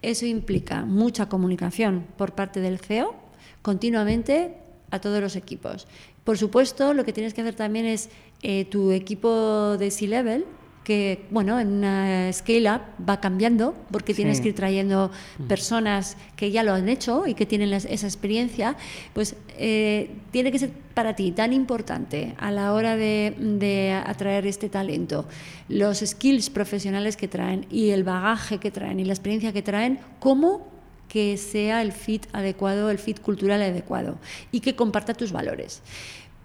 [0.00, 3.16] eso implica mucha comunicación por parte del CEO
[3.62, 4.54] continuamente
[4.92, 5.88] a todos los equipos.
[6.22, 8.10] Por supuesto, lo que tienes que hacer también es
[8.44, 10.44] eh, tu equipo de C-Level,
[10.88, 15.10] que bueno, en una scale-up va cambiando porque tienes que ir trayendo
[15.46, 18.74] personas que ya lo han hecho y que tienen esa experiencia,
[19.12, 24.46] pues eh, tiene que ser para ti tan importante a la hora de, de, atraer
[24.46, 25.26] este talento,
[25.68, 29.98] los skills profesionales que traen y el bagaje que traen y la experiencia que traen,
[30.20, 30.68] como
[31.06, 34.18] que sea el fit adecuado, el fit cultural adecuado
[34.52, 35.82] y que comparta tus valores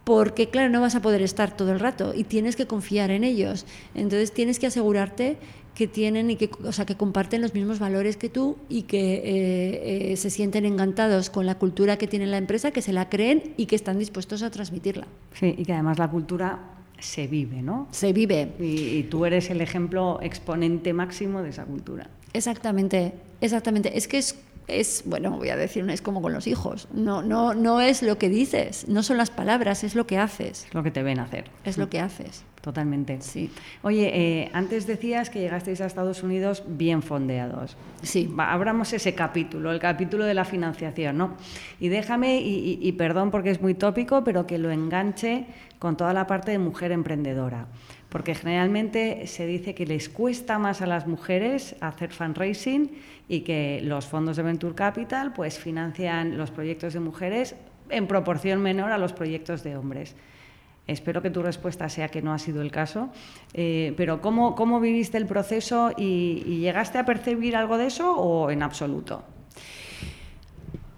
[0.04, 3.24] porque claro, no vas a poder estar todo el rato y tienes que confiar en
[3.24, 3.66] ellos.
[3.96, 5.38] Entonces tienes que asegurarte
[5.76, 9.16] que tienen y que, o sea, que comparten los mismos valores que tú y que
[9.16, 13.10] eh, eh, se sienten encantados con la cultura que tiene la empresa, que se la
[13.10, 15.08] creen y que están dispuestos a transmitirla.
[15.34, 16.60] Sí, y que además la cultura
[17.00, 17.88] se vive, ¿no?
[17.92, 18.54] Se vive.
[18.60, 22.10] Y, y tú eres el ejemplo exponente máximo de esa cultura.
[22.34, 23.98] Exactamente, exactamente.
[23.98, 24.36] Es que es
[24.68, 26.88] es, bueno, voy a decir, es como con los hijos.
[26.94, 30.66] No, no, no es lo que dices, no son las palabras, es lo que haces.
[30.66, 31.46] Es lo que te ven hacer.
[31.64, 32.44] Es lo que haces.
[32.62, 33.20] Totalmente.
[33.20, 33.52] Sí.
[33.82, 37.76] Oye, eh, antes decías que llegasteis a Estados Unidos bien fondeados.
[38.04, 38.34] Sí.
[38.38, 41.36] abramos ese capítulo, el capítulo de la financiación, ¿no?
[41.82, 45.46] Y déjame, y perdón porque es muy tópico, pero que lo enganche
[45.78, 47.68] con toda la parte de mujer emprendedora
[48.14, 52.92] porque generalmente se dice que les cuesta más a las mujeres hacer fundraising
[53.28, 57.56] y que los fondos de Venture Capital pues financian los proyectos de mujeres
[57.90, 60.16] en proporción menor a los proyectos de hombres.
[60.86, 63.10] Espero que tu respuesta sea que no ha sido el caso,
[63.56, 68.16] eh, pero ¿cómo, ¿cómo, viviste el proceso y, y llegaste a percibir algo de eso
[68.16, 69.24] o en absoluto?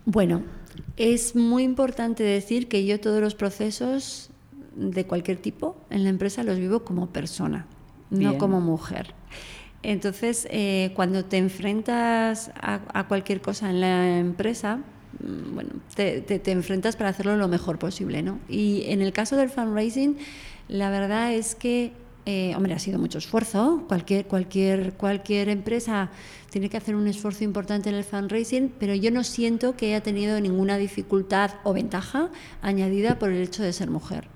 [0.03, 0.43] Bueno,
[0.97, 4.31] es muy importante decir que yo todos los procesos
[4.75, 7.65] de cualquier tipo en la empresa los vivo como persona,
[8.09, 9.13] no como mujer.
[9.83, 16.51] Entonces, eh, cuando te enfrentas a, cualquier cosa en la empresa, mm, bueno, te, te,
[16.51, 18.39] enfrentas para hacerlo lo mejor posible, ¿no?
[18.49, 20.17] Y en el caso del fundraising,
[20.67, 21.93] la verdad es que,
[22.25, 23.85] eh, hombre, ha sido mucho esfuerzo.
[23.87, 26.09] Cualquier, cualquier, cualquier empresa
[26.49, 30.01] tiene que hacer un esfuerzo importante en el fundraising, pero yo no siento que haya
[30.01, 32.31] tenido ninguna dificultad o ventaja
[32.63, 34.34] añadida por el hecho de ser mujer.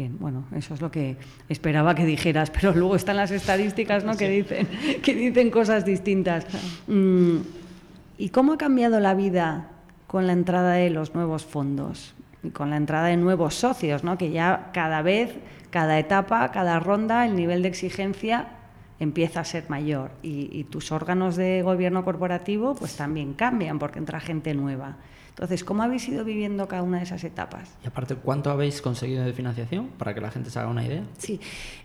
[0.00, 1.18] Bien, bueno, eso es lo que
[1.50, 4.16] esperaba que dijeras, pero luego están las estadísticas ¿no?
[4.16, 4.66] que, dicen,
[5.02, 6.46] que dicen cosas distintas.
[6.86, 7.40] Mm,
[8.16, 9.68] ¿Y cómo ha cambiado la vida
[10.06, 14.16] con la entrada de los nuevos fondos y con la entrada de nuevos socios, ¿no?
[14.16, 15.34] que ya cada vez,
[15.68, 18.48] cada etapa, cada ronda, el nivel de exigencia
[19.00, 23.98] empieza a ser mayor y, y tus órganos de gobierno corporativo pues también cambian porque
[23.98, 24.96] entra gente nueva.
[25.40, 27.70] Entonces, ¿cómo habéis ido viviendo cada una de esas etapas?
[27.82, 31.02] Y aparte, ¿cuánto habéis conseguido de financiación para que la gente se haga una idea?
[31.16, 31.40] Sí,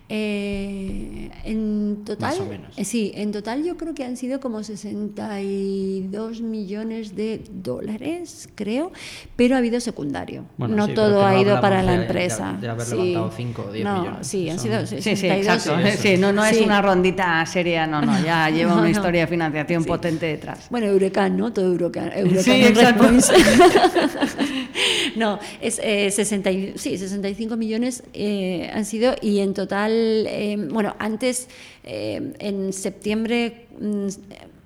[0.10, 2.78] eh, en total, Más o menos.
[2.78, 8.92] Eh, sí, en total yo creo que han sido como 62 millones de dólares, creo,
[9.36, 10.46] pero ha habido secundario.
[10.58, 12.58] no todo ha ido para la empresa.
[12.60, 14.28] De, haber levantado 5 o 10 no, millones.
[14.28, 15.04] Sí, han sido 62.
[15.04, 15.76] Sí, sí, exacto.
[15.98, 19.86] Sí, no, no es una rondita seria, no, no, ya lleva una historia de financiación
[19.86, 20.68] potente detrás.
[20.70, 21.52] Bueno, Eurocán, ¿no?
[21.52, 22.12] Todo Eurocán.
[22.14, 23.06] Eurocán sí, exacto.
[25.16, 29.95] no, es eh, 60, sí, 65 millones eh, han sido y en total,
[30.28, 31.48] eh, bueno, antes,
[31.84, 34.08] eh, en septiembre, mm,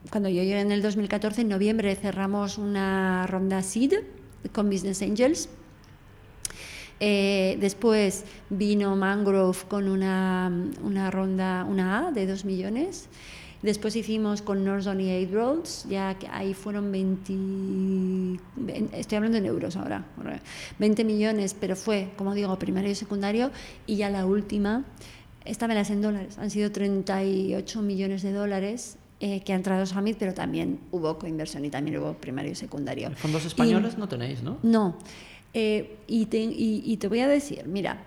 [0.09, 3.93] cuando yo llegué en el 2014, en noviembre cerramos una ronda SEED
[4.51, 5.49] con Business Angels.
[6.99, 10.51] después vino Mangrove con una,
[10.83, 13.07] una ronda, una A de 2 millones.
[13.61, 18.39] Después hicimos con Northern y Eight Roads, ya que ahí fueron 20,
[18.93, 20.05] estoy hablando en euros ahora,
[20.77, 23.51] 20 millones, pero fue, como digo, primario y secundario,
[23.85, 24.85] y ya la última,
[25.49, 29.85] esta me las en dólares, han sido 38 millones de dólares eh, que han entrado
[29.85, 33.11] Summit, pero también hubo coinversión y también hubo primario y secundario.
[33.15, 34.57] Fondos españoles no tenéis, ¿no?
[34.63, 34.97] No.
[35.53, 38.03] Eh, y, te, y, te, voy a decir, mira,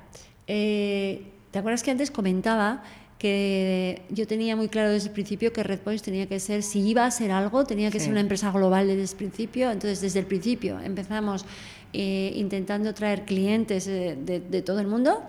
[0.47, 2.85] eh, ¿te acuerdas que antes comentaba
[3.19, 7.07] que yo tenía muy claro desde el principio que Redpoints tenía que ser, si iba
[7.07, 9.71] a ser algo, tenía que ser una empresa global desde el principio.
[9.71, 11.45] Entonces, desde el principio empezamos
[11.93, 15.23] eh, intentando traer clientes eh, de, todo el mundo,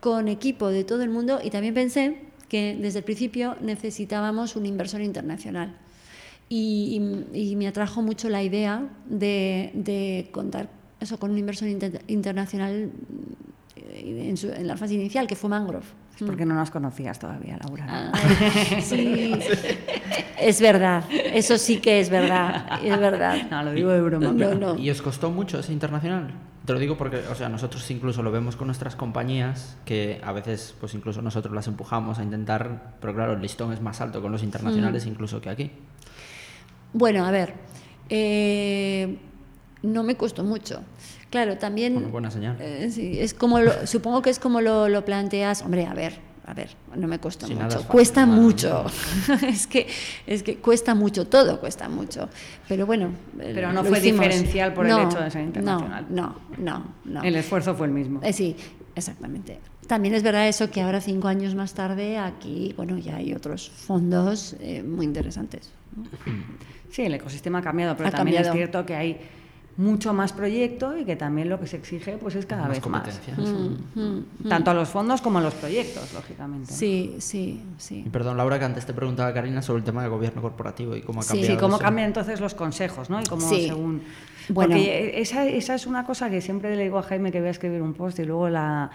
[0.00, 4.66] con equipo de todo el mundo, y también pensé que desde el principio necesitábamos un
[4.66, 5.76] inversor internacional.
[6.48, 7.00] Y,
[7.56, 11.68] me atrajo mucho la idea de, contar eso con un inversor
[12.08, 12.90] internacional
[13.76, 15.86] eh, en, en la fase inicial, que fue Mangrove
[16.26, 17.86] porque no nos conocías todavía, Laura.
[17.88, 18.12] Ah,
[18.82, 19.34] sí.
[20.40, 23.36] es verdad, eso sí que es verdad, es verdad.
[23.50, 24.32] No, lo digo de broma.
[24.32, 24.76] No, no.
[24.76, 26.30] ¿Y os costó mucho ese internacional?
[26.68, 30.32] Te lo digo porque, o sea, nosotros incluso lo vemos con nuestras compañías, que a
[30.32, 34.20] veces, pues incluso nosotros las empujamos a intentar, pero claro, el listón es más alto
[34.20, 35.08] con los internacionales Mm.
[35.08, 35.70] incluso que aquí.
[36.92, 37.54] Bueno, a ver,
[38.10, 39.16] eh,
[39.82, 40.82] no me costó mucho.
[41.30, 41.94] Claro, también...
[41.94, 42.58] Bueno, buena señal.
[42.60, 45.62] Eh, sí, es como lo- supongo que es como lo, lo planteas.
[45.62, 46.18] Hombre, a ver,
[46.48, 47.76] a ver, no me nada mucho.
[47.78, 48.86] fácil, cuesta mucho.
[49.46, 49.86] es que
[50.26, 52.28] es que cuesta mucho, todo cuesta mucho.
[52.66, 53.08] Pero bueno.
[53.38, 54.20] eh, Pero no lo fue hicimos.
[54.24, 56.06] diferencial por el No, hecho de ser internacional.
[56.08, 56.84] No, no, no.
[57.04, 57.22] no.
[57.22, 58.20] El esfuerzo fue el mismo.
[58.22, 58.56] Eh, sí,
[58.94, 59.58] exactamente.
[59.86, 63.68] También es verdad eso que ahora, cinco años más tarde, aquí, bueno, ya hay otros
[63.70, 65.70] fondos eh, muy interesantes.
[66.90, 68.54] Sí, el ecosistema ha cambiado, pero Ha también cambiado.
[68.54, 69.18] es cierto que hay
[69.78, 72.86] mucho más proyecto y que también lo que se exige pues es cada Más vez
[72.88, 73.02] más.
[73.02, 73.34] competencia.
[73.36, 74.48] Mm, mm, mm.
[74.48, 76.72] Tanto a los fondos como a los proyectos, lógicamente.
[76.72, 78.02] Sí, sí, sí.
[78.04, 81.02] Y perdón, Laura, que antes te preguntaba Karina sobre el tema de gobierno corporativo y
[81.02, 81.28] cómo ha Sí.
[81.28, 81.54] cambiado.
[81.54, 81.84] Sí, cómo eso.
[81.84, 83.20] cambian entonces los consejos, ¿no?
[83.20, 83.68] Y cómo Sí.
[83.68, 84.02] según...
[84.50, 84.74] Bueno.
[84.74, 87.52] Porque esa, esa es una cosa que siempre le digo a Jaime que voy a
[87.52, 88.90] escribir un post y luego la,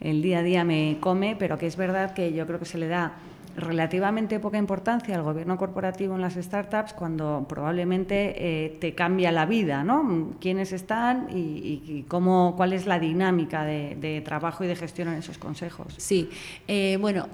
[0.00, 2.76] el día a día me come, pero que es verdad que yo creo que se
[2.76, 3.12] le da
[3.56, 9.46] relativamente poca importancia al gobierno corporativo en las startups cuando probablemente eh, te cambia la
[9.46, 10.34] vida, ¿no?
[10.40, 15.14] Quiénes están y, cómo, cuál es la dinámica de, de trabajo y de gestión en
[15.14, 15.94] esos consejos.
[15.96, 16.28] Sí,
[16.68, 17.28] eh, bueno,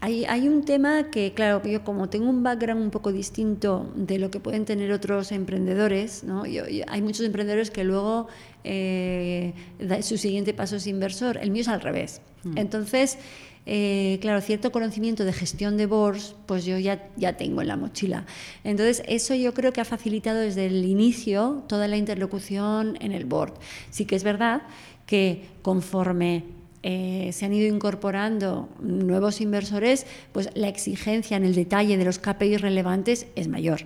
[0.00, 4.18] hay, hay un tema que, claro, yo como tengo un background un poco distinto de
[4.18, 6.44] lo que pueden tener otros emprendedores, ¿no?
[6.46, 8.28] Yo- yo- hay muchos emprendedores que luego
[8.64, 12.20] eh, da- su siguiente paso es inversor, el mío es al revés.
[12.56, 13.18] Entonces,
[13.66, 16.98] eh, claro, cierto conocimiento de gestión de boards, pues yo ya,
[17.36, 18.26] tengo en la mochila.
[18.62, 23.24] Entonces, eso yo creo que ha facilitado desde el inicio toda la interlocución en el
[23.24, 23.54] board.
[23.90, 24.62] Sí que es verdad
[25.06, 26.44] que conforme
[26.82, 32.18] eh, se han ido incorporando nuevos inversores, pues la exigencia en el detalle de los
[32.18, 33.80] KPIs relevantes es mayor.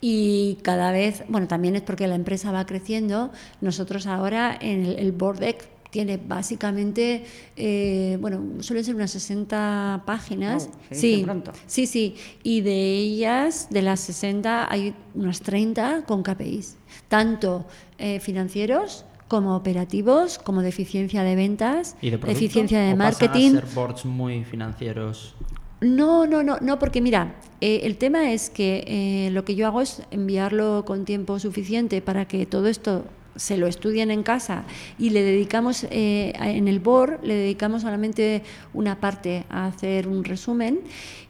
[0.00, 3.32] Y cada vez, bueno, también es porque la empresa va creciendo.
[3.60, 5.42] Nosotros ahora en el, el board
[5.96, 7.24] tiene básicamente,
[7.56, 10.68] eh, bueno, suelen ser unas 60 páginas.
[10.90, 11.52] Dice pronto.
[11.66, 12.16] sí, sí.
[12.42, 16.76] Y de ellas, de las 60, hay unas 30 con KPIs,
[17.08, 17.64] tanto
[17.96, 22.38] eh, financieros como operativos, como de eficiencia de ventas, ¿Y de producto?
[22.44, 23.56] eficiencia de ¿O pasan marketing.
[23.56, 25.34] a ser boards muy financieros.
[25.80, 29.66] No, no, no, no, porque mira, eh, el tema es que eh, lo que yo
[29.66, 33.06] hago es enviarlo con tiempo suficiente para que todo esto
[33.36, 34.64] se lo estudien en casa
[34.98, 38.42] y le dedicamos eh, en el board le dedicamos solamente
[38.74, 40.80] una parte a hacer un resumen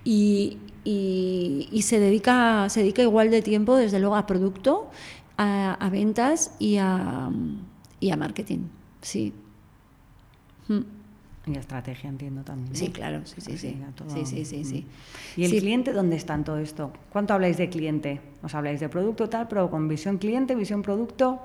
[0.04, 4.88] y, y- y se dedica se dedica igual de tiempo desde luego a producto
[5.36, 7.28] a, a ventas y a,
[8.00, 8.60] y a marketing
[9.02, 9.32] sí
[10.68, 10.80] Mm.
[11.52, 12.72] Y estrategia, entiendo también.
[12.72, 12.76] ¿no?
[12.76, 13.76] Sí, claro, sí, sí, sí.
[13.94, 14.84] todo- Sí, sí, sí, sí.
[15.36, 15.60] ¿Y el Sí.
[15.60, 16.92] cliente dónde está en todo esto?
[17.12, 18.20] ¿Cuánto habláis de cliente?
[18.42, 21.38] ¿Os habláis de producto tal, pero con visión cliente, visión producto?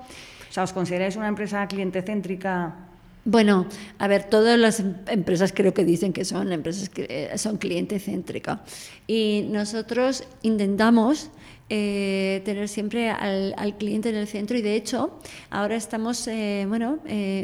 [0.52, 2.76] O sea, ¿os consideráis una empresa cliente céntrica?
[3.24, 3.64] Bueno,
[3.96, 7.56] a ver, todas las em- empresas creo que dicen que son empresas que eh, son
[7.56, 8.60] cliente céntrica.
[9.06, 11.30] Y nosotros intentamos
[11.70, 16.98] eh, tener siempre al, cliente en el centro y de hecho ahora estamos eh, bueno,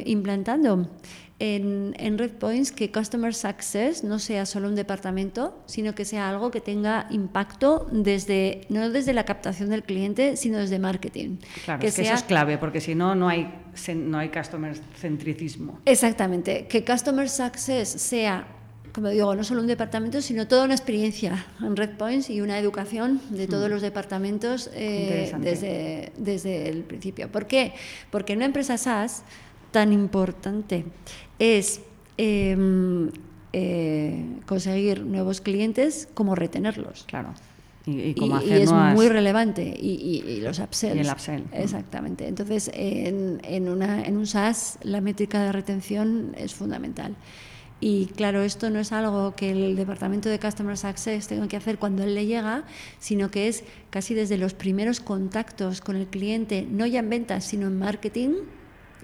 [0.05, 0.91] implantando
[1.41, 6.29] en, en Red Points que Customer Success no sea solo un departamento, sino que sea
[6.29, 11.37] algo que tenga impacto desde, no desde la captación del cliente, sino desde marketing.
[11.65, 13.53] Claro, es que eso es clave, porque si no, no hay,
[13.95, 15.79] no hay customer centricismo.
[15.85, 18.49] Exactamente, que Customer Success sea,
[18.93, 22.59] como digo, no solo un departamento, sino toda una experiencia en Red Points y una
[22.59, 27.31] educación de todos los departamentos eh, desde, desde el principio.
[27.31, 27.75] ¿Por qué?
[28.11, 29.23] Porque en una empresa SaaS
[29.71, 30.85] tan importante
[31.39, 31.81] es
[32.17, 33.11] em,
[33.53, 37.05] eh, conseguir nuevos clientes como retenerlos.
[37.07, 37.35] Claro.
[37.87, 39.63] Y, y Y, y es nuevas- muy relevante.
[39.63, 40.97] Y los upsells.
[40.97, 41.43] Y el upsell.
[41.53, 42.27] Exactamente.
[42.29, 47.15] Entonces, en, en, una, en un SaaS, la métrica de retención es fundamental.
[47.81, 51.79] Y claro, esto no es algo que el departamento de Customer Success tenga que hacer
[51.79, 52.65] cuando él le llega,
[52.99, 57.45] sino que es casi desde los primeros contactos con el cliente, no ya en ventas,
[57.45, 58.31] sino en marketing,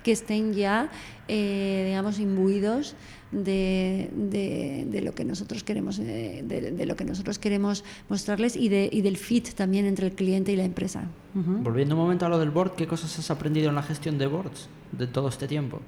[0.05, 0.91] que estén ya,
[1.27, 2.95] eh, digamos, imbuidos
[3.33, 8.55] de, de- de lo que nosotros queremos, eh, de, de lo que nosotros queremos mostrarles
[8.55, 11.09] y, de, y del fit también entre el cliente y la empresa.
[11.35, 14.27] Volviendo un momento a lo del board, ¿qué cosas has aprendido en la gestión de
[14.29, 15.81] boards de todo este tiempo?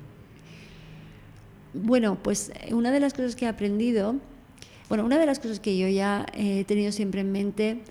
[1.74, 4.16] Bueno, pues eh, una de las cosas que he aprendido,
[4.88, 7.82] bueno, una de las cosas que yo ya he tenido siempre en mente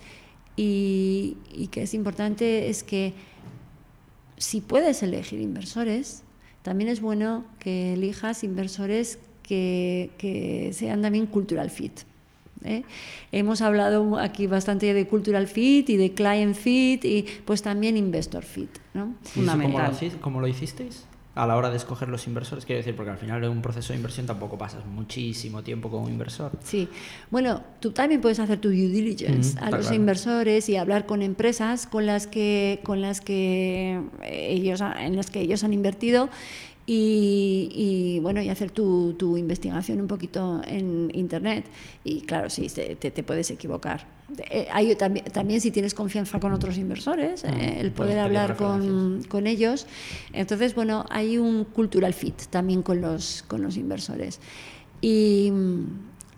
[0.58, 3.14] y, y que es importante es que
[4.38, 6.24] si puedes elegir inversores,
[6.62, 12.02] también es bueno que elijas inversores que, que sean también cultural fit.
[12.64, 12.84] ¿eh?
[13.32, 18.44] Hemos hablado aquí bastante de cultural fit y de client fit y pues también investor
[18.44, 18.70] fit.
[18.94, 19.16] ¿no?
[19.24, 19.94] Fundamental.
[20.22, 21.06] ¿Cómo lo hicisteis?
[21.36, 22.66] A la hora de escoger los inversores?
[22.66, 26.10] Quiero decir, porque al final en un proceso de inversión tampoco pasas muchísimo tiempo como
[26.10, 26.52] inversor.
[26.64, 26.88] Sí,
[27.30, 31.86] bueno, tú también puedes hacer tu due diligence a los inversores y hablar con empresas
[31.88, 36.30] con las que, con las que ellos, en las que ellos han invertido
[36.88, 41.66] y, bueno, y hacer tu, tu, investigación un poquito en internet.
[42.04, 44.06] Y claro, sí, te, te puedes equivocar.
[44.50, 48.56] Eh, hay, también, también, si tienes confianza con otros inversores, mm, eh, el poder hablar
[48.56, 49.86] con, con, ellos.
[50.34, 54.40] Entonces, bueno, hay un cultural fit también con los, con los inversores.
[55.02, 55.52] Y,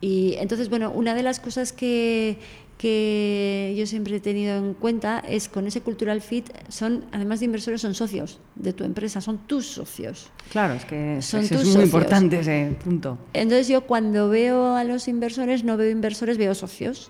[0.02, 2.40] y entonces, bueno, una de las cosas que,
[2.78, 7.46] que yo siempre he tenido en cuenta es con ese cultural fit son además de
[7.46, 10.30] inversores son socios de tu empresa son tus socios.
[10.52, 13.18] Claro es que son es, muy importante ese punto.
[13.34, 17.10] Entonces yo cuando veo a los inversores no veo inversores veo socios.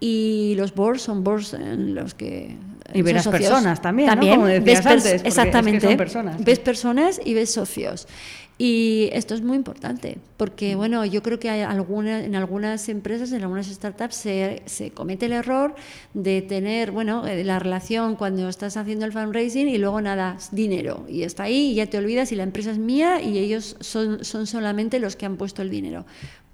[0.00, 2.58] Y los boards son boards en los que
[2.92, 5.96] y verás personas también, también Como ves antes, exactamente.
[5.96, 6.44] personas.
[6.44, 8.06] ves personas y ves socios
[8.56, 13.32] y esto es muy importante, porque bueno, yo creo que hay alguna, en algunas empresas,
[13.32, 15.74] en algunas startups, se, se, comete el error
[16.14, 21.04] de tener, bueno, eh, la relación cuando estás haciendo el fundraising y luego nada, dinero.
[21.08, 24.24] Y está ahí y ya te olvidas y la empresa es mía y ellos son,
[24.24, 26.06] son solamente los que han puesto el dinero.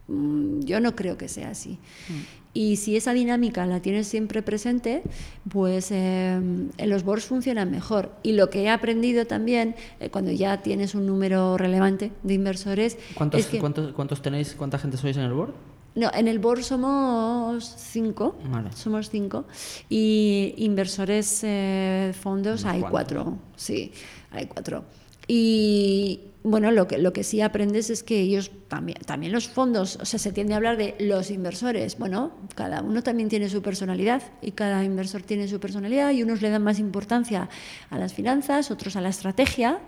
[0.08, 1.78] Mm, yo no creo que sea así.
[2.08, 2.39] Mm.
[2.52, 5.02] Y si esa dinámica la tienes siempre presente,
[5.48, 6.40] pues eh,
[6.84, 8.10] los boards funcionan mejor.
[8.22, 12.98] Y lo que he aprendido también, eh, cuando ya tienes un número relevante de inversores...
[13.14, 13.46] ¿Cuántos,
[13.94, 15.54] ¿cuántos, tenéis, cuánta gente sois en el board?
[15.94, 18.36] No, en el board somos cinco.
[18.74, 19.44] Somos cinco.
[19.88, 23.38] Y inversores eh, fondos hay cuatro.
[23.56, 23.92] Sí,
[24.30, 24.84] hay cuatro.
[25.26, 29.98] Y, bueno, lo que, lo que sí aprendes es que ellos también, también los fondos,
[30.00, 31.98] o sea, se tiende a hablar de los inversores.
[31.98, 36.40] Bueno, cada uno también tiene su personalidad y cada inversor tiene su personalidad y unos
[36.40, 37.50] le dan más importancia
[37.90, 39.80] a las finanzas, otros a la estrategia.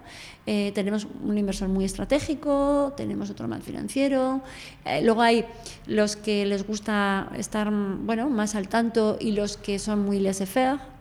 [0.45, 4.43] Eh, tenemos un inversor muy estratégico, tenemos otro más financiero.
[4.85, 5.47] Eh, luego hay
[5.87, 10.92] los que les gusta estar bueno, más al tanto y los que son muy laissez-faire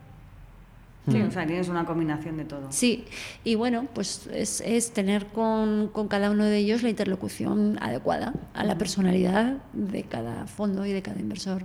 [1.10, 2.72] Sí, o sea, tienes una combinación de todo.
[2.72, 3.06] Sí,
[3.44, 8.34] y bueno, pues es, es tener con, con, cada uno de ellos la interlocución adecuada
[8.54, 11.64] a la personalidad de cada fondo y de cada inversor.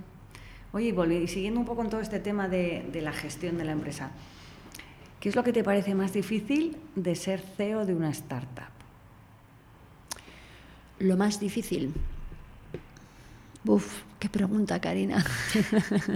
[0.71, 3.73] Oye, y siguiendo un poco en todo este tema de, de la gestión de la
[3.73, 4.09] empresa,
[5.19, 8.71] ¿qué es lo que te parece más difícil de ser CEO de una startup?
[10.97, 11.93] Lo más difícil.
[13.65, 15.23] Uf, qué pregunta, Karina.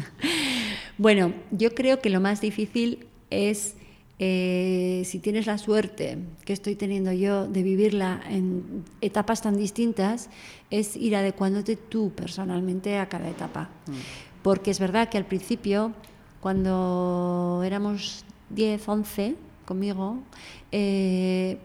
[0.98, 3.76] bueno, yo creo que lo más difícil es
[4.24, 10.30] eh, si tienes la suerte que estoy teniendo yo de vivirla en etapas tan distintas,
[10.70, 13.72] es ir adecuándote tú personalmente a cada etapa.
[13.88, 13.94] Mm.
[14.44, 15.94] Porque es verdad que al principio,
[16.40, 20.20] cuando éramos 10, 11 conmigo,
[20.72, 21.58] eh,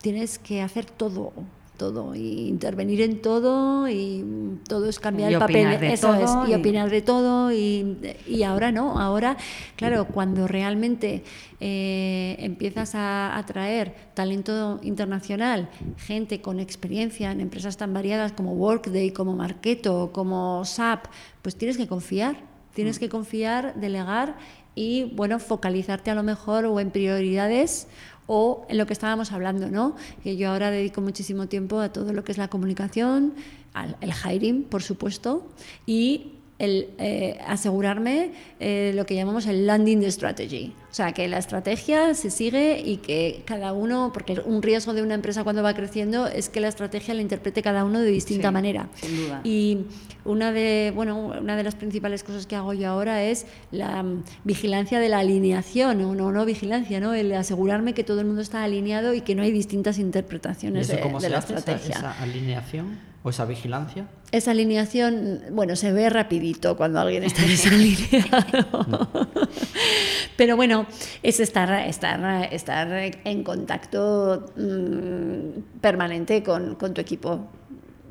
[0.00, 1.32] tienes que hacer todo
[1.78, 4.22] todo y intervenir en todo y
[4.68, 7.96] todo es cambiar el papel eso es y, opinar de todo y,
[8.44, 9.38] ahora no ahora
[9.76, 11.24] claro cuando realmente
[11.60, 19.12] eh, empiezas a atraer talento internacional gente con experiencia en empresas tan variadas como Workday
[19.12, 21.06] como Marketo como SAP
[21.40, 22.36] pues tienes que confiar
[22.74, 23.00] tienes mm.
[23.00, 24.36] que confiar delegar
[24.74, 27.88] y bueno focalizarte a lo mejor o en prioridades
[28.28, 29.96] o en lo que estábamos hablando, ¿no?
[30.22, 33.34] Que yo ahora dedico muchísimo tiempo a todo lo que es la comunicación,
[33.74, 35.44] al el hiring, por supuesto,
[35.86, 40.74] y el eh, asegurarme eh, lo que llamamos el landing the strategy.
[40.90, 45.02] O sea, que la estrategia se sigue y que cada uno, porque un riesgo de
[45.02, 48.50] una empresa cuando va creciendo es que la estrategia la interprete cada uno de distinta
[48.50, 48.88] manera.
[48.94, 49.40] Sin duda.
[49.44, 49.84] Y
[50.24, 54.24] una de, bueno, una de las principales cosas que hago yo ahora es la mm,
[54.44, 57.14] vigilancia de la alineación, o no, no vigilancia, ¿no?
[57.14, 60.96] el asegurarme que todo el mundo está alineado y que no hay distintas interpretaciones de,
[61.28, 61.96] la estrategia.
[61.96, 62.98] esa alineación?
[63.28, 64.08] ¿O esa vigilancia?
[64.32, 69.10] Esa alineación, bueno, se ve rapidito cuando alguien está desalineado.
[70.38, 70.86] Pero bueno,
[71.22, 72.88] es estar, estar, estar
[73.24, 77.48] en contacto mm, permanente con, con, tu equipo.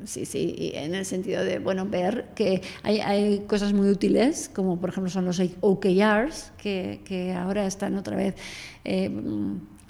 [0.04, 4.78] Sí, sí, en el sentido de, bueno, ver que hay, hay cosas muy útiles, como
[4.78, 8.36] por ejemplo son los OKRs, que, que ahora están otra vez...
[8.84, 9.10] Eh,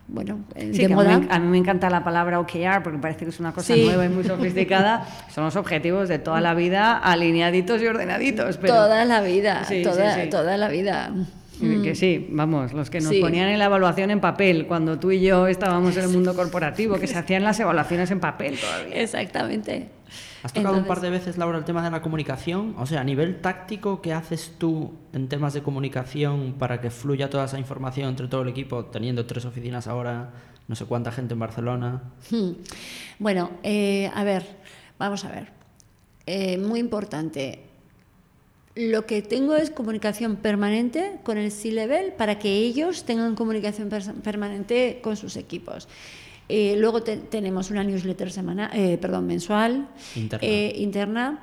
[0.08, 1.20] bueno, de moda.
[1.28, 4.08] A mí, me encanta la palabra OKR porque parece que es una cosa nueva y
[4.08, 5.06] muy sofisticada.
[5.30, 8.56] Son los objetivos de toda la vida alineaditos y ordenaditos.
[8.56, 8.74] Pero...
[8.74, 11.12] Toda la vida, toda, toda la vida.
[11.60, 15.20] Que sí, vamos, los que nos ponían en la evaluación en papel, cuando tú y
[15.20, 18.94] yo estábamos en el mundo corporativo, que se hacían las evaluaciones en papel todavía.
[19.02, 19.88] Exactamente.
[20.42, 22.74] Has tocado un par de veces, Laura, el tema de la comunicación.
[22.78, 27.28] O sea, a nivel táctico, ¿qué haces tú en temas de comunicación para que fluya
[27.28, 30.30] toda esa información entre todo el equipo, teniendo tres oficinas ahora,
[30.68, 32.02] no sé cuánta gente en Barcelona?
[32.30, 32.52] Hmm.
[33.18, 34.46] Bueno, eh, a ver,
[34.98, 35.48] vamos a ver.
[36.26, 37.64] Eh, muy importante.
[38.76, 43.88] Lo que tengo es comunicación permanente con el C-Level para que ellos tengan comunicación
[44.22, 45.88] permanente con sus equipos.
[46.48, 50.46] Eh, luego te- tenemos una newsletter semana, eh, perdón, mensual, Interna.
[50.48, 51.40] eh, interna.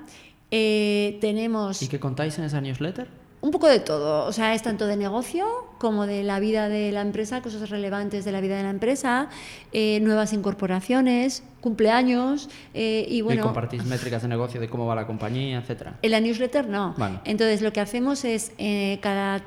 [0.51, 3.08] Eh, tenemos ¿Y qué contáis en esa newsletter?
[3.41, 5.45] un poco de todo, o sea, es tanto de negocio
[5.78, 9.30] como de la vida de la empresa, cosas relevantes de la vida de la empresa,
[9.73, 13.43] eh, nuevas incorporaciones, cumpleaños eh, y y bueno.
[13.43, 15.97] compartís métricas de negocio de cómo va la compañía, etcétera.
[16.01, 16.93] En la newsletter no.
[16.97, 17.19] Vale.
[17.26, 19.41] Entonces lo que hacemos es eh, cada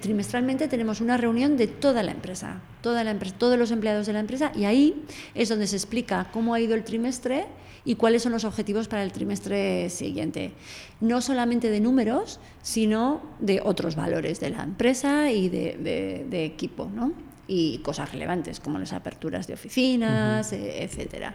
[0.00, 4.12] trimestralmente tenemos una reunión de toda la empresa, toda la empresa, todos los empleados de
[4.12, 5.04] la empresa y ahí
[5.34, 7.46] es donde se explica cómo ha ido el trimestre
[7.84, 10.52] y cuáles son los objetivos para el trimestre siguiente.
[11.00, 16.44] No solamente de números, sino de otros valores de la empresa y de, de- de
[16.44, 17.12] equipo, ¿no?
[17.46, 21.34] Y cosas relevantes como las aperturas de oficinas, eh, etcétera.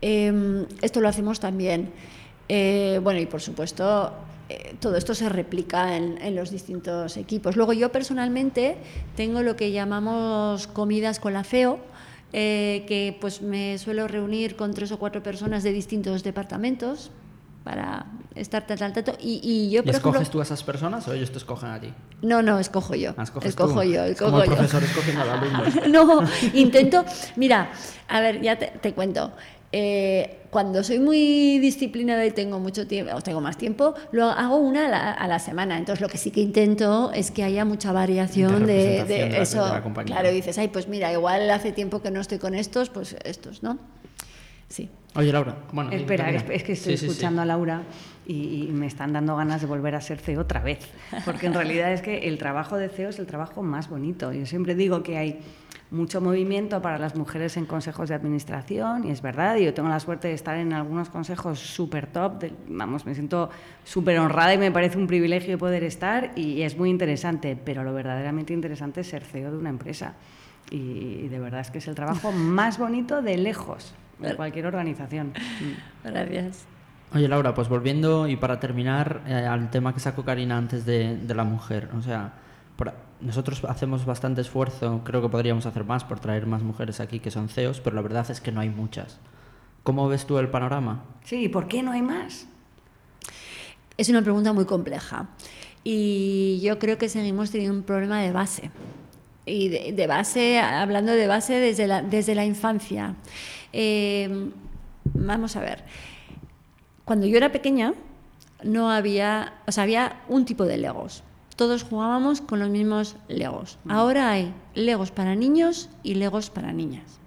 [0.00, 1.90] Eh, esto lo hacemos también.
[2.48, 4.12] Eh, bueno, y por supuesto,
[4.48, 7.56] eh, todo esto se replica en, en los distintos equipos.
[7.56, 8.76] Luego yo personalmente
[9.16, 11.78] tengo lo que llamamos comidas con la FEO,
[12.32, 17.10] eh, que pues me suelo reunir con tres o cuatro personas de distintos departamentos
[17.64, 19.16] para estar tal, tal, tal.
[19.20, 20.32] Y, y yo, ¿Y por escoges ejemplo...
[20.32, 21.92] tú a esas personas o ellos te escogen a ti?
[22.22, 23.14] No, no, escojo yo.
[23.16, 23.40] Ah, escojo
[23.82, 23.82] tú.
[23.84, 24.56] yo, Es escojo como el yo.
[24.56, 24.82] profesor
[25.20, 25.62] al alumno.
[25.88, 27.04] no, intento.
[27.36, 27.70] Mira,
[28.08, 29.32] a ver, ya te, te cuento.
[29.74, 34.56] Eh, cuando soy muy disciplinada y tengo mucho tiempo, o tengo más tiempo, lo hago
[34.56, 35.78] una a la, a la semana.
[35.78, 39.66] Entonces, lo que sí que intento es que haya mucha variación De eso.
[39.66, 43.16] la claro, dices, ay, pues mira, igual hace tiempo que no estoy con estos, pues
[43.24, 43.78] estos, ¿no?
[44.68, 44.90] Sí.
[45.14, 47.10] Oye, Laura, bueno, Espera, es, es que estoy Sí, sí, sí.
[47.10, 47.82] escuchando a Laura
[48.26, 50.88] y, y me están dando ganas de volver a ser CEO otra vez.
[51.26, 54.32] Porque en realidad es que el trabajo de CEO es el trabajo más bonito.
[54.32, 55.40] Yo siempre digo que hay
[55.90, 59.56] mucho movimiento para las mujeres en consejos de administración y es verdad.
[59.58, 62.40] Yo tengo la suerte de estar en algunos consejos súper top.
[62.40, 63.50] de- vamos, me siento
[63.84, 67.54] súper honrada y me parece un privilegio poder estar y es muy interesante.
[67.62, 70.14] Pero lo verdaderamente interesante es ser CEO de una empresa.
[70.70, 73.92] Y de verdad es que es el trabajo más bonito de lejos
[74.22, 75.32] de cualquier organización.
[76.04, 76.64] Gracias.
[77.14, 81.16] Oye, Laura, pues volviendo y para terminar eh, al tema que sacó Karina antes de,
[81.16, 81.90] de la mujer.
[81.96, 82.32] O sea,
[82.76, 87.20] por- nosotros hacemos bastante esfuerzo, creo que podríamos hacer más por traer más mujeres aquí
[87.20, 89.18] que son CEOs, pero la verdad es que no hay muchas.
[89.82, 91.02] ¿Cómo ves tú el panorama?
[91.24, 92.46] Sí, ¿y por qué no hay más?
[93.96, 95.28] Es una pregunta muy compleja
[95.84, 98.70] y yo creo que seguimos teniendo un problema de base.
[99.44, 103.16] Y de, de base, hablando de base desde la, desde la infancia.
[103.72, 104.50] Eh,
[105.14, 105.84] vamos a ver,
[107.04, 107.94] cuando yo era pequeña
[108.62, 111.24] no había, o sea, había un tipo de legos.
[111.56, 113.78] Todos jugábamos con los mismos legos.
[113.88, 117.20] Ahora hay legos para niños y legos para niñas.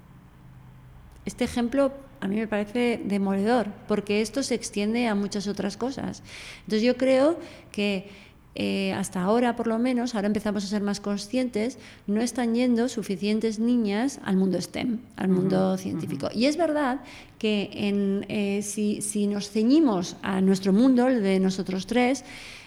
[1.25, 1.91] Este ejemplo
[2.21, 6.23] a mí me parece demoledor, porque esto se extiende a muchas otras cosas.
[6.61, 7.39] Entonces yo creo
[7.71, 8.09] que
[8.57, 11.77] eh, hasta ahora, por lo menos, ahora empezamos a ser más conscientes,
[12.07, 16.29] no están yendo suficientes niñas al mundo STEM, al mundo científico.
[16.33, 17.01] Y es verdad
[17.37, 22.23] que en, eh, si, si nos ceñimos a nuestro mundo, el de nosotros tres,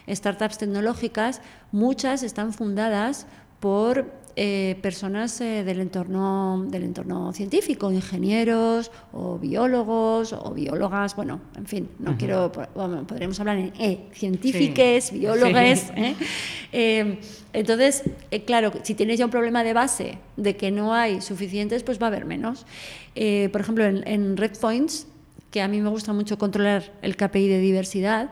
[0.07, 1.41] startups tecnológicas,
[1.73, 3.27] muchas están fundadas
[3.59, 11.41] por eh, personas eh, del, entorno, del entorno científico, ingenieros o biólogos o biólogas, bueno,
[11.57, 15.19] en fin, no quiero, bueno, podríamos hablar en E, científiques, Sí.
[15.19, 15.81] biólogas.
[15.81, 15.93] Sí.
[15.97, 16.15] ¿eh?
[16.73, 17.19] Eh,
[17.53, 21.83] entonces, eh, claro, si tienes ya un problema de base de que no hay suficientes,
[21.83, 22.67] pues va a haber menos.
[23.15, 25.07] Eh, por ejemplo, en, en Red Points,
[25.51, 28.31] que a mí me gusta mucho controlar el KPI de diversidad,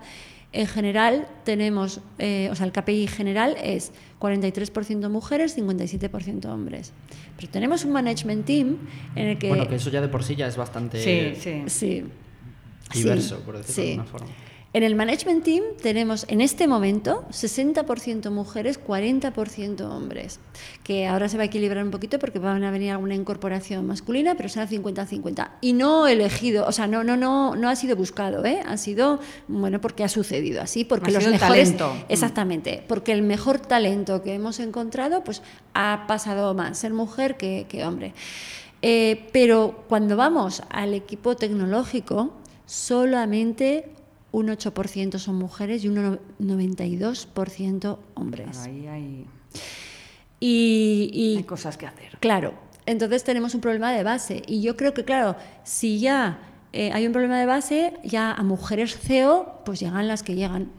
[0.53, 6.93] en general tenemos, eh, o sea, el KPI general es 43% mujeres, 57% hombres.
[7.37, 8.77] Pero tenemos un management team
[9.15, 9.49] en el que...
[9.49, 11.63] Bueno, que eso ya de por sí ya es bastante Sí, sí.
[11.67, 12.05] Sí.
[12.95, 13.83] diverso, Sí, por decirlo sí.
[13.83, 14.27] de alguna forma.
[14.77, 20.39] En el management team tenemos en este momento 60% mujeres, 40% hombres,
[20.85, 24.35] que ahora se va a equilibrar un poquito porque van a venir alguna incorporación masculina,
[24.35, 25.53] pero será 50-50.
[25.63, 28.61] Y no elegido, o sea, no, no, no, no ha sido buscado, ¿eh?
[28.67, 29.19] ha sido,
[29.49, 31.75] bueno, porque ha sucedido así, porque Ha los mejores...
[31.75, 31.95] talento.
[31.95, 32.13] Mm.
[32.13, 35.41] Exactamente, porque el mejor talento que hemos encontrado, pues
[35.73, 38.13] ha pasado más ser mujer que, que hombre.
[38.83, 42.35] Eh, pero cuando vamos al equipo tecnológico,
[42.67, 43.97] solamente
[44.39, 48.59] un 8% son mujeres y un no- 92% hombres.
[48.59, 49.27] Ahí hay,
[50.41, 52.19] Y, y hay cosas que hacer.
[52.21, 52.53] Claro,
[52.85, 54.43] entonces tenemos un problema de base.
[54.47, 56.39] Y yo creo que, claro, si ya
[56.75, 60.71] eh, hay un problema de base, ya a mujeres CEO, pues llegan las que llegan.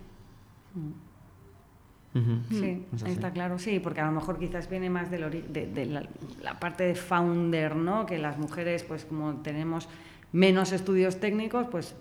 [2.50, 5.86] Sí, Es está claro, sí, porque a lo mejor quizás viene más del de, de
[5.86, 6.04] la,
[6.42, 8.06] la parte de founder, ¿no?
[8.08, 9.88] Que las mujeres, pues como tenemos
[10.32, 11.96] menos estudios técnicos, pues...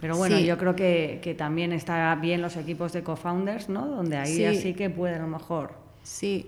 [0.00, 0.46] Pero bueno, Sí.
[0.46, 3.86] yo creo que, que también está bien los equipos de co-founders, ¿no?
[3.86, 4.44] Donde ahí Sí.
[4.46, 5.74] así que puede a lo mejor...
[6.02, 6.46] Sí,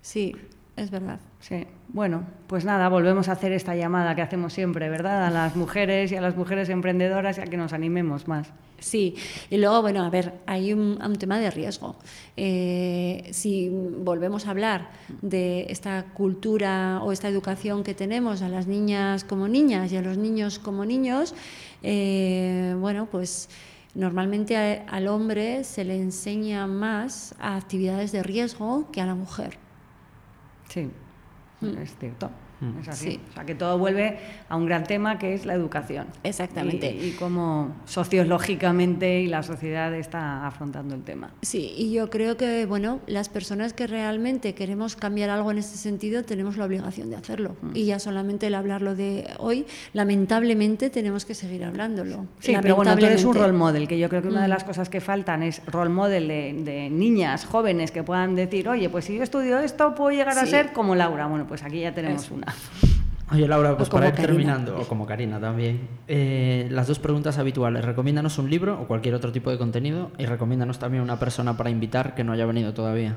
[0.00, 0.34] sí,
[0.76, 1.20] es verdad.
[1.40, 5.26] Sí, bueno, pues nada, volvemos a hacer esta llamada que hacemos siempre, ¿verdad?
[5.26, 8.48] A las mujeres y a las mujeres emprendedoras y a que nos animemos más.
[8.80, 9.14] Sí,
[9.50, 11.96] y luego, bueno, a ver, hay un, un tema de riesgo.
[12.36, 14.90] Eh, si volvemos a hablar
[15.22, 20.02] de esta cultura o esta educación que tenemos a las niñas como niñas y a
[20.02, 21.34] los niños como niños,
[21.82, 23.48] eh, bueno, pues
[23.94, 29.14] normalmente a- al hombre se le enseña más a actividades de riesgo que a la
[29.14, 29.56] mujer.
[30.74, 30.90] Sí,
[31.78, 32.32] es cierto.
[32.60, 32.80] Mm.
[32.80, 33.10] Es así.
[33.12, 33.20] Sí.
[33.30, 36.06] O sea, que todo vuelve a un gran tema que es la educación.
[36.22, 36.90] Exactamente.
[36.92, 41.30] Y, y cómo sociológicamente y la sociedad está afrontando el tema.
[41.42, 45.76] Sí, y yo creo que, bueno, las personas que realmente queremos cambiar algo en ese
[45.76, 47.56] sentido tenemos la obligación de hacerlo.
[47.62, 47.70] Mm.
[47.74, 52.26] Y ya solamente el hablarlo de hoy, lamentablemente tenemos que seguir hablándolo.
[52.40, 54.50] Sí, pero bueno, tú eres un role model, que yo creo que una de Mm.
[54.50, 58.88] las cosas que faltan es role model de, de niñas jóvenes que puedan decir, oye,
[58.88, 61.26] pues si yo estudio esto, puedo llegar a ser como Laura.
[61.26, 62.34] Bueno, pues aquí ya tenemos Eso.
[62.34, 62.53] una.
[63.32, 64.26] Oye, Laura, pues para ir Karina.
[64.28, 67.84] terminando, o como Karina también, eh, las dos preguntas habituales.
[67.84, 71.70] Recomiéndanos un libro o cualquier otro tipo de contenido y recomiéndanos también una persona para
[71.70, 73.16] invitar que no haya venido todavía.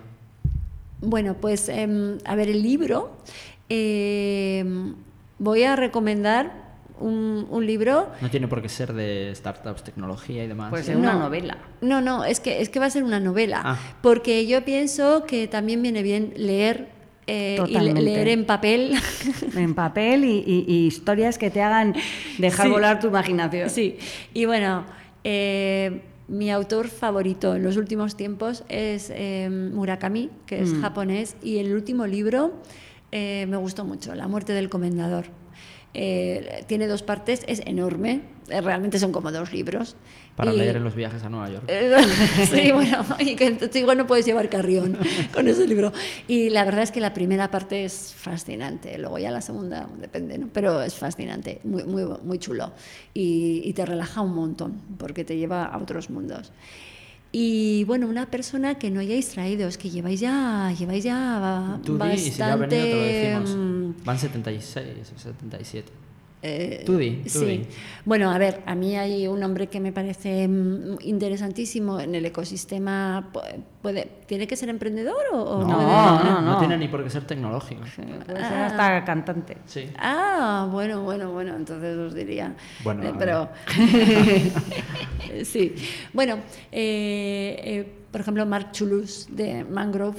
[1.01, 3.17] Bueno, pues em, a ver, el libro,
[3.69, 4.95] em,
[5.39, 6.65] voy a recomendar
[6.99, 10.69] un, un libro No tiene por qué ser de startups, tecnología y demás.
[10.71, 11.19] Pues es una No.
[11.19, 11.57] novela.
[11.81, 13.77] No, no, es que, es que va a ser una novela, Ah.
[14.01, 16.96] porque yo pienso que también viene bien leer
[17.27, 18.93] eh, y leer en papel.
[19.55, 21.93] En papel y, y- y historias que te hagan
[22.37, 22.71] dejar Sí.
[22.71, 23.69] volar tu imaginación.
[23.69, 23.97] sí,
[24.33, 24.85] y bueno,
[25.23, 30.81] eh, mi autor favorito en los últimos tiempos es eh, Murakami, que es Mm.
[30.81, 32.53] japonés, y el último libro
[33.13, 35.25] eh, me gustó mucho, La muerte del comendador.
[35.99, 39.95] Eh, tiene dos partes, es enorme, eh, realmente son como dos libros.
[40.35, 41.63] Para Y- leer en los viajes a Nueva York.
[42.51, 44.95] Sí, bueno, y que entonces igual no puedes llevar carrión
[45.33, 45.91] con ese libro.
[46.27, 50.37] Y la verdad es que la primera parte es fascinante, luego ya la segunda depende,
[50.37, 50.49] ¿no?
[50.53, 52.73] Pero es fascinante, muy, muy, muy chulo.
[53.15, 56.51] Y, y te relaja un montón, porque te lleva a otros mundos.
[57.31, 61.93] Y bueno, una persona que no hayáis traído, es que lleváis ya, lleváis ya Tú
[61.93, 62.21] di, bastante...
[62.27, 63.55] y si ya ha venido te lo decimos.
[63.55, 65.91] mm, Van 76 o 77.
[66.43, 67.45] Eh, Tú di, tú sí.
[67.45, 67.61] di.
[68.05, 72.25] Bueno, a ver, a mí hay un hombre que me parece mm, interesantísimo en el
[72.25, 73.29] ecosistema.
[73.81, 75.87] Puede, ¿Tiene que ser emprendedor o, o No, puede-
[76.31, 76.59] no, no.
[76.59, 77.81] tiene ni por qué ser tecnológico.
[77.87, 79.57] Sí, puede ser hasta cantante.
[79.65, 79.85] Sí.
[79.97, 82.55] Ah, bueno, bueno, bueno, entonces os diría.
[82.83, 83.49] Bueno, Eh, pero.
[85.43, 85.73] sí.
[86.13, 86.35] Bueno,
[86.71, 90.17] eh, eh, por ejemplo, Mark Chulus de Mangrove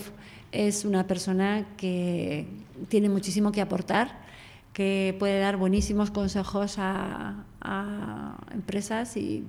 [0.53, 2.47] es una persona que
[2.89, 4.27] tiene muchísimo que aportar,
[4.79, 9.43] que puede dar buenísimos consejos a, a empresas y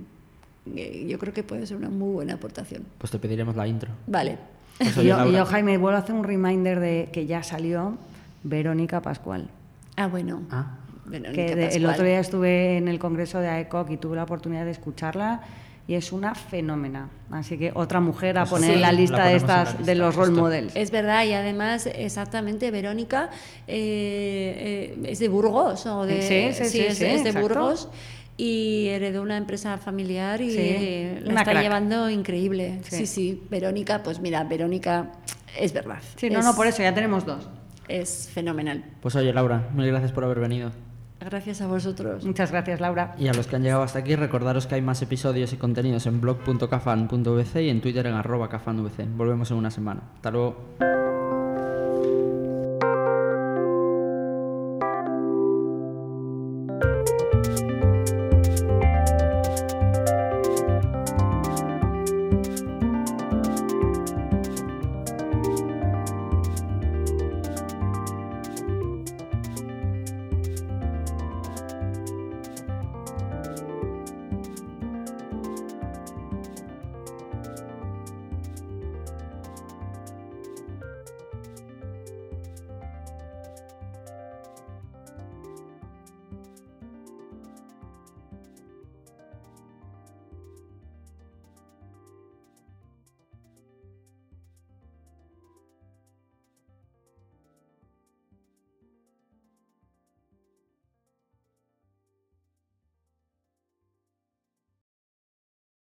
[0.75, 2.81] eh, yo creo que puede ser una muy buena aportación.
[2.97, 3.91] Pues te pediremos la intro.
[4.07, 4.39] Vale.
[4.79, 7.99] Pues yo, Laura, yo, Jaime, vuelvo a hacer un reminder de que ya salió
[8.41, 9.49] Verónica Pascual.
[9.97, 10.41] Ah, bueno.
[10.49, 10.77] Ah.
[11.05, 11.91] Verónica que de- el Pascual.
[11.93, 15.41] otro día estuve en el congreso de AECOC y tuve la oportunidad de escucharla
[15.89, 17.09] y es una fenómena.
[17.31, 18.75] Así que otra mujer a poner sí.
[18.75, 20.41] en la la lista de ponemos en la estas lista, de los role justo.
[20.43, 20.75] models.
[20.75, 23.31] Es verdad, y además, exactamente, Verónica
[23.67, 27.41] eh, eh, es de Burgos, o de, Sí, sí, sí, es, sí, es de exacto.
[27.41, 27.89] Burgos,
[28.37, 31.63] y heredó una empresa familiar y Sí, eh, la está crack.
[31.63, 32.81] llevando increíble.
[32.83, 32.97] Sí.
[32.97, 33.05] Sí.
[33.07, 35.11] sí, Verónica, pues mira, Verónica
[35.57, 35.97] es verdad.
[36.17, 37.49] Sí, no, es, no, por eso ya tenemos dos.
[37.87, 38.85] Es fenomenal.
[39.01, 40.71] Pues oye, Laura, mil gracias por haber venido.
[41.19, 42.25] Gracias a vosotros.
[42.25, 43.15] Muchas gracias, Laura.
[43.17, 46.05] Y a los que han llegado hasta aquí, recordaros que hay más episodios y contenidos
[46.05, 49.05] en blog.cafan.vc y en Twitter en arroba cafanvc.
[49.15, 50.01] Volvemos en una semana.
[50.15, 50.98] Hasta luego.